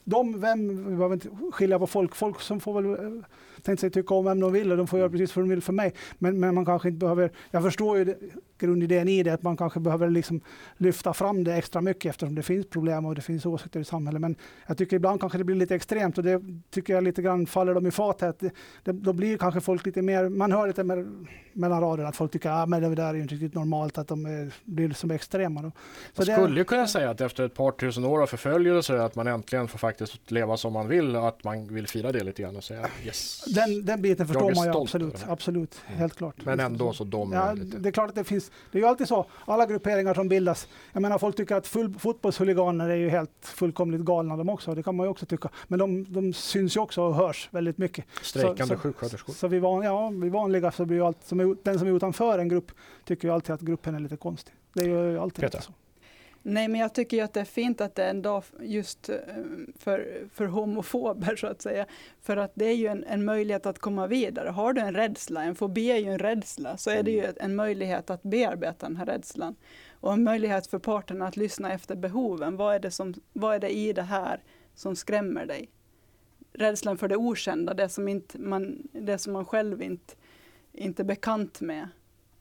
de, 0.03 0.41
vem, 0.41 0.89
vi 0.89 0.95
behöver 0.95 1.13
inte 1.13 1.29
skilja 1.51 1.79
på 1.79 1.87
folk, 1.87 2.15
folk 2.15 2.41
som 2.41 2.59
får 2.59 2.81
väl 2.81 3.05
eh, 3.05 3.23
tänkte 3.61 3.81
sig 3.81 3.89
tycka 3.89 4.13
om 4.13 4.25
vem 4.25 4.39
de 4.39 4.53
vill 4.53 4.71
och 4.71 4.77
de 4.77 4.87
får 4.87 4.99
göra 4.99 5.09
precis 5.09 5.35
vad 5.35 5.45
de 5.45 5.49
vill 5.49 5.61
för 5.61 5.73
mig. 5.73 5.93
Men, 6.17 6.39
men 6.39 6.55
man 6.55 6.65
kanske 6.65 6.87
inte 6.87 6.99
behöver, 6.99 7.31
jag 7.51 7.63
förstår 7.63 7.97
ju 7.97 8.05
det, 8.05 8.17
grundidén 8.57 9.07
i 9.07 9.23
det, 9.23 9.33
att 9.33 9.43
man 9.43 9.57
kanske 9.57 9.79
behöver 9.79 10.09
liksom 10.09 10.41
lyfta 10.77 11.13
fram 11.13 11.43
det 11.43 11.55
extra 11.55 11.81
mycket 11.81 12.09
eftersom 12.09 12.35
det 12.35 12.43
finns 12.43 12.69
problem 12.69 13.05
och 13.05 13.15
det 13.15 13.21
finns 13.21 13.45
åsikter 13.45 13.79
i 13.79 13.83
samhället. 13.83 14.21
Men 14.21 14.35
jag 14.67 14.77
tycker 14.77 14.95
ibland 14.95 15.19
kanske 15.19 15.37
det 15.37 15.43
blir 15.43 15.55
lite 15.55 15.75
extremt 15.75 16.17
och 16.17 16.23
det 16.23 16.41
tycker 16.69 16.93
jag 16.93 17.03
lite 17.03 17.21
grann 17.21 17.47
faller 17.47 17.73
dem 17.73 17.87
i 17.87 17.91
fatet. 17.91 18.39
Det, 18.39 18.51
det, 18.83 18.91
då 18.91 19.13
blir 19.13 19.37
kanske 19.37 19.61
folk 19.61 19.85
lite 19.85 20.01
mer, 20.01 20.29
man 20.29 20.51
hör 20.51 20.67
lite 20.67 20.83
mer 20.83 21.07
mellan 21.53 21.81
raderna 21.81 22.09
att 22.09 22.15
folk 22.15 22.31
tycker 22.31 22.49
att 22.49 22.73
ah, 22.73 22.79
det 22.79 22.95
där 22.95 23.13
är 23.13 23.15
inte 23.15 23.33
riktigt 23.33 23.53
normalt 23.53 23.97
att 23.97 24.07
de 24.07 24.25
är, 24.25 24.53
blir 24.63 24.89
som 24.89 25.11
extrema. 25.11 25.61
Då. 25.61 25.71
Man 26.15 26.25
det- 26.25 26.33
skulle 26.33 26.59
ju 26.59 26.63
kunna 26.63 26.87
säga 26.87 27.09
att 27.09 27.21
efter 27.21 27.45
ett 27.45 27.53
par 27.53 27.71
tusen 27.71 28.05
år 28.05 28.21
av 28.21 28.27
förföljelse 28.27 29.01
att 29.01 29.15
man 29.15 29.27
äntligen 29.27 29.67
får 29.67 29.77
faktiskt 29.79 30.31
leva 30.31 30.57
som 30.57 30.73
man 30.73 30.87
vill 30.87 31.15
och 31.15 31.27
att 31.27 31.43
man 31.43 31.67
vill 31.67 31.87
fira 31.87 32.11
det 32.11 32.23
lite 32.23 32.41
grann 32.41 32.55
och 32.55 32.63
säga 32.63 32.87
yes. 33.05 33.43
Den, 33.49 33.85
den 33.85 34.01
biten 34.01 34.27
förstår 34.27 34.55
man 34.55 34.65
ju 34.73 34.81
absolut, 34.81 35.25
absolut, 35.27 35.81
Mm. 35.87 35.99
helt 35.99 36.15
klart. 36.15 36.35
Men 36.45 36.59
ändå 36.59 36.93
så 36.93 37.03
dom 37.03 37.31
Ja, 37.33 37.53
lite. 37.53 37.77
det 37.77 37.89
är 37.89 37.91
klart 37.91 38.09
att 38.09 38.15
det 38.15 38.23
finns, 38.23 38.51
det 38.71 38.77
är 38.77 38.81
ju 38.81 38.87
alltid 38.87 39.07
så, 39.07 39.25
alla 39.45 39.65
grupperingar 39.65 40.13
som 40.13 40.27
bildas, 40.29 40.67
jag 40.93 41.01
menar 41.01 41.17
folk 41.17 41.35
tycker 41.35 41.55
att 41.55 41.67
full, 41.67 41.93
fotbollshuliganer 41.99 42.89
är 42.89 42.95
ju 42.95 43.09
helt 43.09 43.31
fullkomligt 43.41 44.01
galna 44.01 44.37
de 44.37 44.49
också, 44.49 44.75
det 44.75 44.83
kan 44.83 44.95
man 44.95 45.05
ju 45.05 45.09
också 45.09 45.25
tycka. 45.25 45.49
Men 45.67 45.79
de, 45.79 46.13
de 46.13 46.33
syns 46.33 46.75
ju 46.77 46.79
också 46.81 47.01
och 47.01 47.15
hörs 47.15 47.49
väldigt 47.51 47.77
mycket. 47.77 48.05
Strejkande 48.21 48.63
så- 48.63 48.67
så- 48.67 48.77
sjuksköterskor. 48.77 49.33
Så 49.33 49.47
vi, 49.47 49.59
van, 49.59 49.83
ja, 49.83 50.09
vi 50.09 50.29
vanliga 50.29 50.71
så 50.71 50.85
blir 50.85 50.97
ju 50.97 51.03
allt, 51.05 51.23
som 51.25 51.39
är, 51.39 51.55
den 51.63 51.79
som 51.79 51.87
är 51.87 51.91
utanför 51.95 52.39
en 52.39 52.49
grupp 52.49 52.71
tycker 53.05 53.27
ju 53.27 53.33
alltid 53.33 53.55
att 53.55 53.61
gruppen 53.61 53.95
är 53.95 53.99
lite 53.99 54.17
konstig. 54.17 54.53
Det 54.73 54.83
är 54.83 54.87
ju 54.89 55.19
alltid 55.19 55.43
lite 55.43 55.61
så. 55.61 55.71
Nej, 56.41 56.67
men 56.67 56.81
jag 56.81 56.93
tycker 56.93 57.23
att 57.23 57.33
det 57.33 57.39
är 57.39 57.45
fint 57.45 57.81
att 57.81 57.95
det 57.95 58.03
är 58.03 58.09
en 58.09 58.21
dag 58.21 58.43
just 58.59 59.09
eh, 59.09 59.15
för, 59.79 60.27
för 60.33 60.45
homofober 60.45 61.35
så 61.35 61.47
att 61.47 61.61
säga. 61.61 61.85
För 62.21 62.37
att 62.37 62.51
det 62.55 62.65
är 62.65 62.75
ju 62.75 62.87
en, 62.87 63.03
en 63.03 63.25
möjlighet 63.25 63.65
att 63.65 63.79
komma 63.79 64.07
vidare. 64.07 64.49
Har 64.49 64.73
du 64.73 64.81
en 64.81 64.93
rädsla, 64.93 65.43
en 65.43 65.55
fobi 65.55 65.91
är 65.91 65.97
ju 65.97 66.09
en 66.11 66.19
rädsla, 66.19 66.77
så 66.77 66.89
är 66.89 67.03
det 67.03 67.11
ju 67.11 67.23
Mm. 67.23 67.35
en 67.39 67.55
möjlighet 67.55 68.09
att 68.09 68.23
bearbeta 68.23 68.87
den 68.87 68.95
här 68.95 69.05
rädslan. 69.05 69.55
Och 69.91 70.13
en 70.13 70.23
möjlighet 70.23 70.67
för 70.67 70.79
parterna 70.79 71.27
att 71.27 71.37
lyssna 71.37 71.73
efter 71.73 71.95
behoven. 71.95 72.57
Vad 72.57 72.75
är 72.75 72.79
det, 72.79 72.91
som, 72.91 73.13
vad 73.33 73.55
är 73.55 73.59
det 73.59 73.69
i 73.69 73.93
det 73.93 74.01
här 74.01 74.43
som 74.75 74.95
skrämmer 74.95 75.45
dig? 75.45 75.69
Rädslan 76.53 76.97
för 76.97 77.07
det 77.07 77.15
okända, 77.15 77.73
det 77.73 77.89
som, 77.89 78.07
inte 78.07 78.39
man, 78.39 78.87
det 78.91 79.17
som 79.17 79.33
man 79.33 79.45
själv 79.45 79.81
inte, 79.81 80.13
inte 80.73 81.01
är 81.01 81.05
bekant 81.05 81.61
med. 81.61 81.87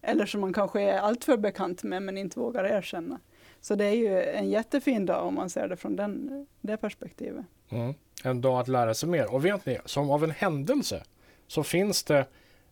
Eller 0.07 0.27
som 0.27 0.41
man 0.41 0.53
kanske 0.53 0.83
är 0.83 0.99
alltför 0.99 1.37
bekant 1.37 1.83
med 1.83 2.03
men 2.03 2.19
inte 2.19 2.39
vågar 2.39 2.65
erkänna. 2.65 3.21
Så 3.61 3.75
det 3.75 3.85
är 3.85 3.95
ju 3.95 4.23
en 4.23 4.51
jättefin 4.51 5.07
dag 5.07 5.27
om 5.27 5.35
man 5.35 5.51
ser 5.51 5.69
det 5.69 5.77
från 5.77 5.97
den, 5.97 6.47
det 6.61 6.77
perspektivet. 6.77 7.45
Mm. 7.69 7.95
En 8.25 8.41
dag 8.41 8.61
att 8.61 8.69
lära 8.69 8.95
sig 8.95 9.09
mer. 9.09 9.35
Och 9.35 9.45
vet 9.45 9.67
ni, 9.67 9.79
som 9.85 10.11
av 10.11 10.25
en 10.25 10.31
händelse 10.31 11.03
så 11.47 11.63
finns 11.63 12.05
det 12.05 12.27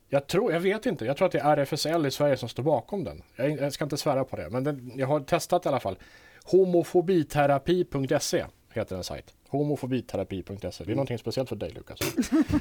jag 0.08 0.26
tror, 0.26 0.52
jag 0.52 0.60
vet 0.60 0.86
inte, 0.86 1.04
jag 1.04 1.16
tror 1.16 1.26
att 1.26 1.32
det 1.32 1.38
är 1.38 1.56
RFSL 1.56 2.06
i 2.06 2.10
Sverige 2.10 2.36
som 2.36 2.48
står 2.48 2.62
bakom 2.62 3.04
den. 3.04 3.22
Jag, 3.36 3.50
jag 3.50 3.72
ska 3.72 3.84
inte 3.84 3.96
svära 3.96 4.24
på 4.24 4.36
det, 4.36 4.50
men 4.50 4.64
den, 4.64 4.92
jag 4.94 5.06
har 5.06 5.20
testat 5.20 5.66
i 5.66 5.68
alla 5.68 5.80
fall. 5.80 5.98
Homofobiterapi.se 6.44 8.44
heter 8.70 8.96
en 8.96 9.04
sajt. 9.04 9.34
Homofobiterapi.se. 9.58 10.84
Det 10.84 10.90
är 10.92 10.94
någonting 10.94 11.18
speciellt 11.18 11.48
för 11.48 11.56
dig 11.56 11.70
Lukas. 11.70 12.00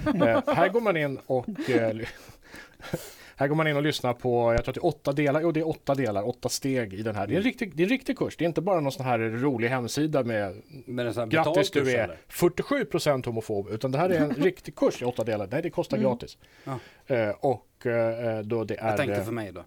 eh, 0.05 0.55
här 0.55 0.69
går 0.69 0.81
man 0.81 0.97
in 0.97 1.19
och 1.25 1.69
eh, 1.69 1.95
här 3.35 3.47
går 3.47 3.55
man 3.55 3.67
in 3.67 3.75
och 3.75 3.83
lyssnar 3.83 4.13
på, 4.13 4.53
jag 4.53 4.63
tror 4.63 4.71
att 4.71 4.75
det 4.75 4.79
är 4.79 4.85
åtta 4.85 5.11
delar, 5.11 5.41
jo 5.41 5.51
det 5.51 5.59
är 5.59 5.67
åtta 5.67 5.95
delar, 5.95 6.27
åtta 6.27 6.49
steg 6.49 6.93
i 6.93 7.01
den 7.01 7.15
här. 7.15 7.27
Det 7.27 7.33
är 7.33 7.37
en 7.37 7.43
riktig, 7.43 7.75
det 7.75 7.83
är 7.83 7.85
en 7.85 7.89
riktig 7.89 8.17
kurs, 8.17 8.37
det 8.37 8.45
är 8.45 8.47
inte 8.47 8.61
bara 8.61 8.79
någon 8.79 8.91
sån 8.91 9.05
här 9.05 9.19
rolig 9.19 9.69
hemsida 9.69 10.23
med 10.23 10.41
här 10.87 11.25
Grattis 11.25 11.71
du 11.71 11.91
är 11.91 12.03
eller? 12.03 12.17
47% 12.29 13.25
homofob, 13.25 13.67
utan 13.69 13.91
det 13.91 13.97
här 13.97 14.09
är 14.09 14.19
en 14.19 14.29
riktig 14.43 14.75
kurs 14.75 15.01
i 15.01 15.05
åtta 15.05 15.23
delar. 15.23 15.47
Nej, 15.51 15.61
det 15.61 15.69
kostar 15.69 15.97
Mm. 15.97 16.09
gratis. 16.09 16.37
Ja. 16.63 16.79
Eh, 17.15 17.29
och 17.29 17.85
eh, 17.85 18.39
då 18.39 18.63
det 18.63 18.79
är... 18.79 18.87
Jag 18.87 18.97
tänkte 18.97 19.19
eh, 19.19 19.25
för 19.25 19.31
mig 19.31 19.51
då. 19.51 19.63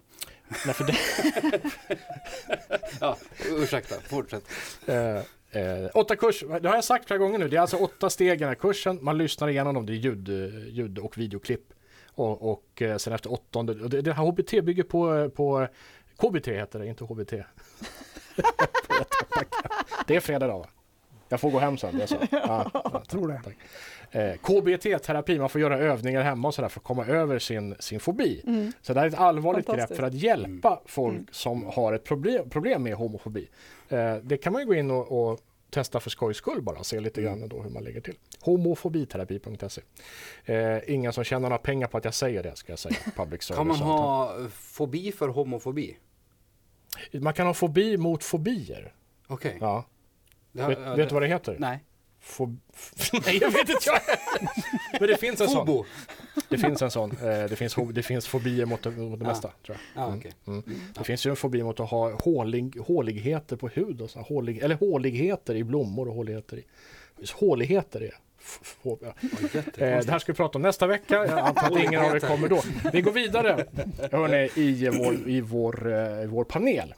nej, 0.65 0.73
för 0.73 0.83
det, 0.83 0.93
Ja, 3.01 3.17
ursäkta, 3.45 3.95
fortsätt. 4.09 4.43
Eh, 4.85 5.19
eh, 5.57 5.89
åtta 5.93 6.15
kurs, 6.15 6.43
det 6.61 6.67
har 6.67 6.75
jag 6.75 6.83
sagt 6.83 7.07
flera 7.07 7.17
gånger 7.17 7.37
nu. 7.39 7.47
Det 7.47 7.57
är 7.57 7.61
alltså 7.61 7.77
åtta 7.77 8.09
steg 8.09 8.35
i 8.35 8.39
den 8.39 8.47
här 8.47 8.55
kursen. 8.55 8.99
Man 9.01 9.17
lyssnar 9.17 9.47
igenom 9.49 9.75
dem. 9.75 9.85
Det 9.85 9.93
är 9.93 9.95
ljud, 9.95 10.27
ljud 10.69 10.99
och 10.99 11.17
videoklipp. 11.17 11.73
Och, 12.11 12.51
och 12.51 12.81
eh, 12.81 12.97
sen 12.97 13.13
efter 13.13 13.31
åttonde, 13.33 13.87
det, 13.87 14.01
det 14.01 14.13
här 14.13 14.23
HBT 14.23 14.51
bygger 14.65 14.83
på, 14.83 15.15
eh, 15.15 15.27
på 15.27 15.67
KBT 16.17 16.47
heter 16.47 16.79
det, 16.79 16.87
inte 16.87 17.03
HBT. 17.03 17.31
det 20.07 20.15
är 20.15 20.19
fredag 20.19 20.45
idag 20.45 20.59
va? 20.59 20.67
Jag 21.29 21.39
får 21.41 21.51
gå 21.51 21.59
hem 21.59 21.77
sen, 21.77 21.97
det 21.97 22.03
är 22.03 22.07
så. 22.07 22.15
Ja, 22.31 22.71
ja, 22.73 23.03
Tror 23.07 23.27
det. 23.27 23.41
tack. 23.43 23.55
Eh, 24.17 24.33
KBT-terapi, 24.37 25.39
man 25.39 25.49
får 25.49 25.61
göra 25.61 25.77
övningar 25.79 26.21
hemma 26.21 26.47
och 26.47 26.53
sådär 26.55 26.69
för 26.69 26.79
att 26.79 26.83
komma 26.83 27.05
över 27.05 27.39
sin, 27.39 27.75
sin 27.79 27.99
fobi. 27.99 28.41
Mm. 28.47 28.71
Så 28.81 28.93
det 28.93 28.99
här 28.99 29.07
är 29.07 29.11
ett 29.11 29.19
allvarligt 29.19 29.67
grepp 29.67 29.95
för 29.95 30.03
att 30.03 30.13
hjälpa 30.13 30.81
folk 30.85 31.13
Mm. 31.15 31.27
som 31.31 31.65
har 31.65 31.93
ett 31.93 32.03
problem, 32.03 32.49
problem 32.49 32.83
med 32.83 32.93
homofobi. 32.93 33.49
Eh, 33.89 34.15
det 34.15 34.37
kan 34.37 34.53
man 34.53 34.61
ju 34.61 34.65
gå 34.65 34.73
in 34.73 34.91
och, 34.91 35.29
och 35.31 35.39
testa 35.69 35.99
för 35.99 36.09
skojs 36.09 36.37
skull 36.37 36.61
bara, 36.61 36.83
se 36.83 36.99
lite 36.99 37.21
Mm. 37.21 37.39
grann 37.39 37.49
då 37.49 37.61
hur 37.61 37.69
man 37.69 37.83
ligger 37.83 38.01
till. 38.01 38.15
Homofobiterapi.se. 38.41 39.81
Eh, 40.45 40.79
ingen 40.87 41.13
som 41.13 41.23
tjänar 41.23 41.49
några 41.49 41.57
pengar 41.57 41.87
på 41.87 41.97
att 41.97 42.05
jag 42.05 42.13
säger 42.13 42.43
det, 42.43 42.55
ska 42.55 42.71
jag 42.71 42.79
säga. 42.79 42.95
Public 43.15 43.43
service. 43.43 43.57
Kan 43.57 43.67
man 43.67 43.77
ha 43.77 44.35
fobi 44.51 45.11
för 45.11 45.27
homofobi? 45.29 45.97
man 47.11 47.33
kan 47.33 47.47
ha 47.47 47.53
fobi 47.53 47.97
mot 47.97 48.23
fobier. 48.23 48.93
Okej. 49.27 49.57
Ja. 49.61 49.83
Det 50.51 50.61
har- 50.61 50.69
Vet, 50.69 50.79
ja, 50.79 50.89
vet 50.89 50.97
det- 50.97 51.05
du 51.05 51.13
vad 51.13 51.23
det 51.23 51.27
heter? 51.27 51.55
Nej. 51.59 51.79
Fob... 52.27 52.59
Nej, 53.25 53.37
jag 53.41 53.51
vet 53.51 53.69
inte 53.69 53.83
jag 53.85 53.99
Men 54.99 55.09
det 55.09 55.17
finns 55.17 55.41
en 55.41 55.47
sån. 55.47 55.67
Fobo. 55.67 55.85
Det 56.49 56.57
finns 56.57 56.81
en 56.81 56.91
sån. 56.91 57.11
Eh, 57.11 57.43
det, 57.49 57.55
finns, 57.55 57.75
det 57.93 58.03
finns 58.03 58.27
fobier 58.27 58.65
mot 58.65 58.83
det, 58.83 58.91
mot 58.91 59.19
det 59.19 59.25
Ja. 59.25 59.29
mesta. 59.29 59.51
Tror 59.65 59.77
jag. 59.95 60.03
Ja, 60.03 60.07
Mm. 60.07 60.19
okej. 60.19 60.31
Mm. 60.47 60.63
Ja. 60.67 60.73
Det 60.97 61.03
finns 61.03 61.25
ju 61.25 61.29
en 61.29 61.35
fobi 61.35 61.63
mot 61.63 61.79
att 61.79 61.89
ha 61.89 62.11
hålig, 62.13 62.77
håligheter 62.87 63.55
på 63.55 63.67
hud. 63.67 64.01
Och 64.01 64.09
så, 64.09 64.19
hålig, 64.19 64.57
eller 64.59 64.75
håligheter 64.75 65.55
i 65.55 65.63
blommor 65.63 66.07
och 66.07 66.13
håligheter 66.15 66.57
i... 66.57 66.63
Håligheter 67.33 67.99
är... 68.01 68.13
jättekonstigt. 68.83 69.75
det 69.77 70.11
här 70.11 70.19
ska 70.19 70.31
vi 70.31 70.37
prata 70.37 70.57
om 70.57 70.61
nästa 70.61 70.87
vecka. 70.87 71.15
Jag 71.15 71.39
antar 71.39 71.71
att 71.77 71.83
ingen 71.83 72.01
av 72.05 72.15
er 72.15 72.19
kommer 72.19 72.47
då. 72.47 72.61
Vi 72.93 73.01
går 73.01 73.11
vidare 73.11 73.65
hörni, 74.11 74.49
i, 74.55 74.89
vår, 74.89 75.29
i, 75.29 75.41
vår, 75.41 75.91
eh, 75.93 76.23
i 76.23 76.27
vår 76.27 76.43
panel. 76.43 76.93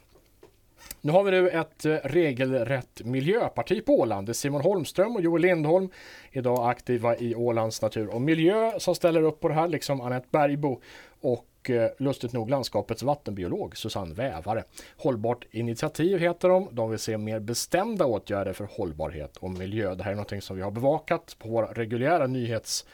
Nu 1.02 1.12
har 1.12 1.22
vi 1.22 1.30
nu 1.30 1.48
ett 1.48 1.84
eh, 1.84 1.94
regelrätt 2.04 3.04
miljöparti 3.04 3.84
på 3.84 4.00
Åland. 4.00 4.26
Det 4.26 4.32
är 4.32 4.34
Simon 4.34 4.60
Holmström 4.60 5.16
och 5.16 5.22
Joel 5.22 5.42
Lindholm, 5.42 5.88
idag 6.32 6.70
aktiva 6.70 7.16
i 7.16 7.34
Ålands 7.34 7.82
natur 7.82 8.14
och 8.14 8.20
miljö, 8.20 8.72
som 8.78 8.94
ställer 8.94 9.22
upp 9.22 9.40
på 9.40 9.48
det 9.48 9.54
här, 9.54 9.68
liksom 9.68 10.00
Anette 10.00 10.28
Bergbo 10.30 10.80
och 11.20 11.70
eh, 11.70 11.90
lustigt 11.98 12.32
nog 12.32 12.50
landskapets 12.50 13.02
vattenbiolog 13.02 13.76
Susanne 13.76 14.14
Vävare. 14.14 14.64
Hållbart 14.96 15.44
initiativ 15.50 16.18
heter 16.18 16.48
de. 16.48 16.68
De 16.72 16.90
vill 16.90 16.98
se 16.98 17.18
mer 17.18 17.40
bestämda 17.40 18.06
åtgärder 18.06 18.52
för 18.52 18.68
hållbarhet 18.70 19.36
och 19.36 19.50
miljö. 19.50 19.94
Det 19.94 20.04
här 20.04 20.10
är 20.10 20.16
någonting 20.16 20.42
som 20.42 20.56
vi 20.56 20.62
har 20.62 20.70
bevakat 20.70 21.36
på 21.38 21.48
våra 21.48 21.66
reguljära 21.66 22.26
nyhets 22.26 22.86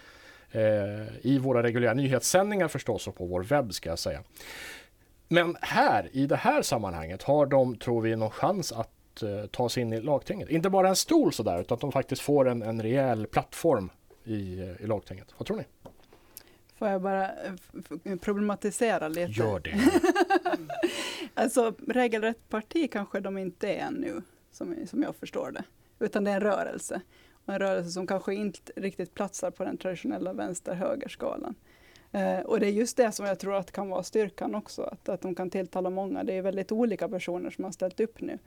eh, 0.50 0.60
i 1.22 1.38
våra 1.38 1.62
reguljära 1.62 1.94
nyhetssändningar 1.94 2.68
förstås 2.68 3.08
och 3.08 3.16
på 3.16 3.26
vår 3.26 3.42
webb 3.42 3.74
ska 3.74 3.88
jag 3.88 3.98
säga. 3.98 4.22
Men 5.28 5.56
här, 5.60 6.08
i 6.12 6.26
det 6.26 6.36
här 6.36 6.62
sammanhanget, 6.62 7.22
har 7.22 7.46
de, 7.46 7.76
tror 7.76 8.02
vi, 8.02 8.16
någon 8.16 8.30
chans 8.30 8.72
att 8.72 9.22
eh, 9.22 9.46
ta 9.46 9.68
sig 9.68 9.82
in 9.82 9.92
i 9.92 10.00
lagtinget. 10.00 10.50
Inte 10.50 10.70
bara 10.70 10.88
en 10.88 10.96
stol 10.96 11.32
sådär, 11.32 11.60
utan 11.60 11.74
att 11.74 11.80
de 11.80 11.92
faktiskt 11.92 12.22
får 12.22 12.48
en, 12.48 12.62
en 12.62 12.82
rejäl 12.82 13.26
plattform 13.26 13.90
i, 14.24 14.60
eh, 14.60 14.84
i 14.84 14.86
lagtinget. 14.86 15.34
Vad 15.38 15.46
tror 15.46 15.56
ni? 15.56 15.64
Får 16.78 16.88
jag 16.88 17.02
bara 17.02 17.24
eh, 17.24 18.16
problematisera 18.16 19.08
lite? 19.08 19.32
Gör 19.32 19.60
det. 19.60 19.74
Alltså 21.34 21.74
regelrätt 21.88 22.48
parti 22.48 22.90
kanske 22.92 23.20
de 23.20 23.38
inte 23.38 23.68
är 23.68 23.78
ännu, 23.78 24.22
som, 24.52 24.76
som 24.86 25.02
jag 25.02 25.16
förstår 25.16 25.50
det. 25.50 25.64
Utan 25.98 26.24
det 26.24 26.30
är 26.30 26.34
en 26.34 26.40
rörelse. 26.40 27.00
Och 27.46 27.54
en 27.54 27.58
rörelse 27.58 27.90
som 27.90 28.06
kanske 28.06 28.34
inte 28.34 28.72
riktigt 28.76 29.14
platsar 29.14 29.50
på 29.50 29.64
den 29.64 29.76
traditionella 29.76 30.32
vänster-högerskalan. 30.32 31.54
Eh, 32.16 32.40
och 32.40 32.60
det 32.60 32.66
är 32.66 32.70
just 32.70 32.96
det 32.96 33.12
som 33.12 33.26
jag 33.26 33.38
tror 33.38 33.54
att 33.54 33.72
kan 33.72 33.88
vara 33.88 34.02
styrkan 34.02 34.54
också, 34.54 34.82
att, 34.82 35.08
att 35.08 35.20
de 35.20 35.34
kan 35.34 35.50
tilltala 35.50 35.90
många. 35.90 36.24
Det 36.24 36.32
är 36.32 36.42
väldigt 36.42 36.72
olika 36.72 37.08
personer 37.08 37.50
som 37.50 37.64
har 37.64 37.72
ställt 37.72 38.00
upp 38.00 38.20
nu. 38.20 38.38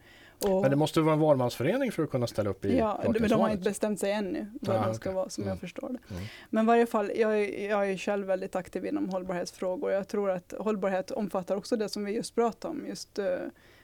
Och, 0.44 0.60
Men 0.62 0.70
det 0.70 0.76
måste 0.76 1.00
vara 1.00 1.12
en 1.12 1.20
valmansförening 1.20 1.92
för 1.92 2.02
att 2.02 2.10
kunna 2.10 2.26
ställa 2.26 2.50
upp 2.50 2.64
i 2.64 2.78
Ja, 2.78 3.00
men 3.04 3.28
de 3.28 3.40
har 3.40 3.50
inte 3.50 3.62
bestämt 3.62 4.00
sig 4.00 4.12
ännu 4.12 4.46
vad 4.60 4.76
Ah, 4.76 4.86
de 4.86 4.94
ska 4.94 5.08
okej. 5.10 5.14
vara 5.16 5.28
som 5.28 5.42
Mm. 5.44 5.52
jag 5.52 5.60
förstår 5.60 5.88
det. 5.88 6.14
Mm. 6.14 6.22
Men 6.50 6.64
i 6.64 6.66
varje 6.66 6.86
fall, 6.86 7.10
jag, 7.16 7.40
är- 7.42 7.68
jag 7.70 7.90
är 7.90 7.96
själv 7.96 8.26
väldigt 8.26 8.56
aktiv 8.56 8.86
inom 8.86 9.08
hållbarhetsfrågor. 9.08 9.90
Jag 9.92 10.08
tror 10.08 10.30
att 10.30 10.54
hållbarhet 10.58 11.10
omfattar 11.10 11.56
också 11.56 11.76
det 11.76 11.88
som 11.88 12.04
vi 12.04 12.12
just 12.12 12.34
pratade 12.34 12.72
om, 12.74 12.86
just 12.86 13.18
eh, 13.18 13.26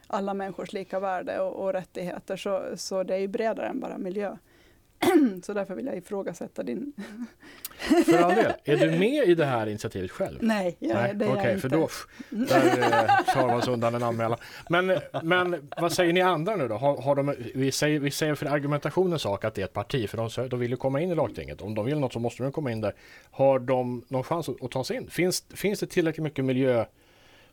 alla 0.06 0.34
människors 0.34 0.72
lika 0.72 1.00
värde 1.00 1.40
och, 1.40 1.64
och 1.64 1.72
rättigheter. 1.72 2.36
Så, 2.36 2.62
så 2.76 3.02
det 3.02 3.14
är 3.14 3.18
ju 3.18 3.28
bredare 3.28 3.66
än 3.68 3.80
bara 3.80 3.98
miljö. 3.98 4.36
så 5.42 5.52
därför 5.54 5.74
vill 5.74 5.86
jag 5.86 5.96
ifrågasätta 5.96 6.62
din... 6.62 6.92
För 8.06 8.18
all 8.18 8.34
del. 8.34 8.52
Är 8.64 8.76
du 8.76 8.98
med 8.98 9.28
i 9.28 9.34
det 9.34 9.44
här 9.44 9.66
initiativet 9.66 10.10
själv? 10.10 10.38
Nej, 10.40 10.76
jag, 10.78 10.94
Nej, 10.94 11.14
det 11.14 11.24
är 11.24 11.32
okej, 11.32 11.42
jag 11.44 11.52
inte. 11.52 11.60
för 11.60 11.68
då 11.68 11.88
där 12.30 12.78
eh, 12.78 13.34
kör 13.34 13.46
man 13.46 13.62
sig 13.62 13.72
undan 13.72 13.94
en 13.94 14.02
anmälan. 14.02 14.38
Men, 14.68 14.98
men 15.22 15.68
vad 15.76 15.92
säger 15.92 16.12
ni 16.12 16.20
andra 16.20 16.56
nu 16.56 16.68
då? 16.68 16.74
Har, 16.74 17.02
har 17.02 17.14
de, 17.14 17.34
vi, 17.54 17.72
säger, 17.72 18.00
vi 18.00 18.10
säger 18.10 18.34
för 18.34 18.46
argumentationens 18.46 19.22
sak 19.22 19.44
att 19.44 19.54
det 19.54 19.60
är 19.60 19.64
ett 19.64 19.72
parti, 19.72 20.10
för 20.10 20.16
de, 20.16 20.48
de 20.48 20.60
vill 20.60 20.70
ju 20.70 20.76
komma 20.76 21.00
in 21.00 21.10
i 21.10 21.14
lagtinget. 21.14 21.62
Om 21.62 21.74
de 21.74 21.84
vill 21.84 21.98
något 21.98 22.12
så 22.12 22.18
måste 22.18 22.42
de 22.42 22.52
komma 22.52 22.72
in 22.72 22.80
där. 22.80 22.94
Har 23.30 23.58
de 23.58 24.04
någon 24.08 24.24
chans 24.24 24.48
att, 24.48 24.62
att 24.62 24.70
ta 24.70 24.84
sig 24.84 24.96
in? 24.96 25.10
Finns, 25.10 25.44
finns 25.54 25.80
det 25.80 25.86
tillräckligt 25.86 26.24
mycket 26.24 26.44
miljö, 26.44 26.84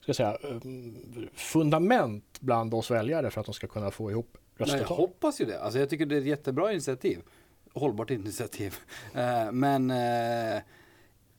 ska 0.01 0.13
säga, 0.13 0.37
um, 0.41 0.95
fundament 1.33 2.37
bland 2.39 2.73
oss 2.73 2.91
väljare 2.91 3.29
för 3.29 3.39
att 3.39 3.45
de 3.45 3.53
ska 3.53 3.67
kunna 3.67 3.91
få 3.91 4.11
ihop 4.11 4.29
Nej, 4.33 4.41
jag 4.57 4.67
röstetal? 4.67 4.97
hoppas 4.97 5.41
ju 5.41 5.45
det. 5.45 5.61
Alltså 5.61 5.79
jag 5.79 5.89
tycker 5.89 6.05
det 6.05 6.15
är 6.15 6.19
ett 6.19 6.25
jättebra 6.25 6.71
initiativ. 6.71 7.19
Hållbart 7.73 8.09
initiativ. 8.11 8.75
Eh, 9.15 9.51
men 9.51 9.91
eh, 9.91 10.61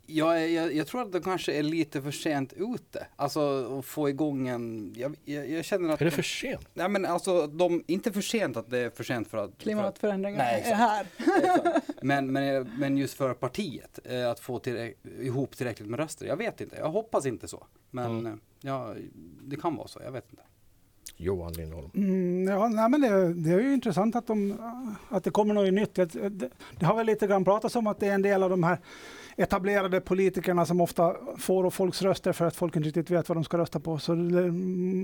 jag, 0.06 0.50
jag, 0.50 0.74
jag 0.74 0.86
tror 0.86 1.02
att 1.02 1.12
de 1.12 1.22
kanske 1.22 1.52
är 1.52 1.62
lite 1.62 2.02
för 2.02 2.10
sent 2.10 2.52
ute. 2.52 3.06
Alltså 3.16 3.78
att 3.78 3.84
få 3.84 4.08
igång 4.08 4.48
en... 4.48 4.94
Jag, 4.96 5.16
jag, 5.24 5.50
jag 5.50 5.64
känner 5.64 5.88
att... 5.94 6.00
Är 6.00 6.04
det 6.04 6.10
de- 6.10 6.14
för 6.16 6.22
sent? 6.22 6.68
Nej 6.74 6.88
men 6.88 7.04
alltså, 7.04 7.46
de, 7.46 7.84
inte 7.86 8.12
för 8.12 8.20
sent 8.20 8.56
att 8.56 8.70
det 8.70 8.78
är 8.78 8.90
för 8.90 9.04
sent 9.04 9.28
för 9.28 9.38
att... 9.38 9.58
Klimatförändringarna 9.58 10.44
Nej, 10.44 10.62
är 10.66 10.74
här. 10.74 11.06
Exakt. 11.42 11.90
Men, 12.02 12.32
men, 12.32 12.70
men 12.78 12.96
just 12.96 13.14
för 13.14 13.34
partiet, 13.34 13.98
eh, 14.04 14.30
att 14.30 14.40
få 14.40 14.58
till, 14.58 14.94
ihop 15.20 15.56
tillräckligt 15.56 15.88
med 15.88 16.00
röster. 16.00 16.26
Jag 16.26 16.36
vet 16.36 16.60
inte, 16.60 16.76
jag 16.76 16.88
hoppas 16.90 17.26
inte 17.26 17.48
så. 17.48 17.66
Men 17.90 18.18
Mm. 18.20 18.40
ja, 18.60 18.94
det 19.42 19.56
kan 19.56 19.76
vara 19.76 19.88
så, 19.88 20.00
jag 20.04 20.12
vet 20.12 20.30
inte. 20.30 20.42
Johan 21.16 21.52
Lindholm. 21.52 21.90
Mm, 21.94 22.48
ja, 22.48 22.68
nej, 22.68 22.88
men 22.88 23.00
det, 23.00 23.34
det 23.34 23.50
är 23.50 23.60
ju 23.60 23.74
intressant 23.74 24.16
att, 24.16 24.26
de, 24.26 24.56
att 25.08 25.24
det 25.24 25.30
kommer 25.30 25.54
något 25.54 25.74
nytt. 25.74 25.94
Det, 25.94 26.04
det, 26.28 26.50
det 26.78 26.86
har 26.86 26.96
väl 26.96 27.06
lite 27.06 27.26
grann 27.26 27.44
pratats 27.44 27.76
om 27.76 27.86
att 27.86 28.00
det 28.00 28.08
är 28.08 28.14
en 28.14 28.22
del 28.22 28.42
av 28.42 28.50
de 28.50 28.62
här 28.62 28.78
etablerade 29.36 30.00
politikerna 30.00 30.66
som 30.66 30.80
ofta 30.80 31.16
får 31.38 31.70
folks 31.70 32.02
röster 32.02 32.32
för 32.32 32.44
att 32.44 32.56
folk 32.56 32.76
inte 32.76 32.88
riktigt 32.88 33.10
vet 33.10 33.28
vad 33.28 33.36
de 33.36 33.44
ska 33.44 33.58
rösta 33.58 33.80
på. 33.80 33.98
Så 33.98 34.14
det 34.14 34.38
är 34.38 34.50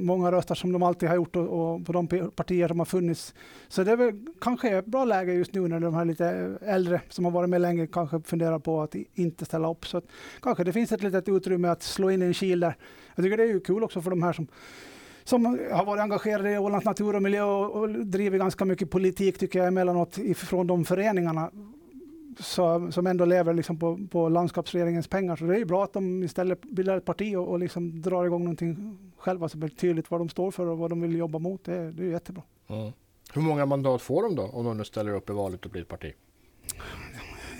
många 0.04 0.32
röstar 0.32 0.54
som 0.54 0.72
de 0.72 0.82
alltid 0.82 1.08
har 1.08 1.16
gjort 1.16 1.36
och, 1.36 1.74
och 1.74 1.86
på 1.86 1.92
de 1.92 2.30
partier 2.36 2.68
som 2.68 2.78
har 2.78 2.86
funnits. 2.86 3.34
Så 3.68 3.84
det 3.84 3.92
är 3.92 3.96
väl 3.96 4.26
kanske 4.40 4.78
ett 4.78 4.86
bra 4.86 5.04
läge 5.04 5.32
just 5.32 5.54
nu 5.54 5.68
när 5.68 5.80
de 5.80 5.94
här 5.94 6.04
lite 6.04 6.26
äldre 6.62 7.00
som 7.08 7.24
har 7.24 7.32
varit 7.32 7.50
med 7.50 7.60
länge 7.60 7.86
kanske 7.86 8.20
funderar 8.20 8.58
på 8.58 8.82
att 8.82 8.94
inte 9.14 9.44
ställa 9.44 9.70
upp. 9.70 9.86
Så 9.86 9.98
att 9.98 10.04
kanske 10.42 10.64
det 10.64 10.72
finns 10.72 10.92
ett 10.92 11.02
litet 11.02 11.28
utrymme 11.28 11.68
att 11.68 11.82
slå 11.82 12.10
in 12.10 12.22
en 12.22 12.34
kil 12.34 12.60
där. 12.60 12.76
Jag 13.14 13.24
tycker 13.24 13.36
det 13.36 13.42
är 13.42 13.46
ju 13.48 13.60
kul 13.60 13.84
också 13.84 14.02
för 14.02 14.10
de 14.10 14.22
här 14.22 14.32
som 14.32 14.48
som 15.30 15.44
har 15.72 15.84
varit 15.84 16.00
engagerade 16.00 16.52
i 16.52 16.58
Ålands 16.58 16.84
natur 16.84 17.16
och 17.16 17.22
miljö 17.22 17.42
och, 17.42 17.70
och 17.80 17.88
driver 17.90 18.38
ganska 18.38 18.64
mycket 18.64 18.90
politik 18.90 19.38
tycker 19.38 19.58
jag 19.58 19.68
emellanåt 19.68 20.18
ifrån 20.18 20.66
de 20.66 20.84
föreningarna 20.84 21.50
så, 22.38 22.90
som 22.92 23.06
ändå 23.06 23.24
lever 23.24 23.54
liksom 23.54 23.78
på, 23.78 23.98
på 24.10 24.28
landskapsregeringens 24.28 25.08
pengar. 25.08 25.36
Så 25.36 25.44
det 25.44 25.54
är 25.54 25.58
ju 25.58 25.64
bra 25.64 25.84
att 25.84 25.92
de 25.92 26.22
istället 26.22 26.62
bildar 26.62 26.96
ett 26.96 27.04
parti 27.04 27.36
och, 27.36 27.48
och 27.48 27.58
liksom 27.58 28.02
drar 28.02 28.24
igång 28.24 28.42
någonting 28.44 28.98
själva 29.16 29.48
så 29.48 29.56
det 29.58 29.66
blir 29.66 29.76
tydligt 29.76 30.10
vad 30.10 30.20
de 30.20 30.28
står 30.28 30.50
för 30.50 30.66
och 30.66 30.78
vad 30.78 30.90
de 30.90 31.00
vill 31.00 31.16
jobba 31.16 31.38
mot. 31.38 31.64
Det, 31.64 31.74
är- 31.74 31.92
det 31.92 32.02
är 32.02 32.10
jättebra. 32.10 32.42
Mm. 32.68 32.92
Hur 33.34 33.42
många 33.42 33.66
mandat 33.66 34.02
får 34.02 34.22
de 34.22 34.34
då 34.34 34.42
om 34.42 34.64
de 34.64 34.76
nu 34.76 34.84
ställer 34.84 35.14
upp 35.14 35.30
i 35.30 35.32
valet 35.32 35.64
och 35.64 35.70
blir 35.70 35.82
ett 35.82 35.88
parti? 35.88 36.12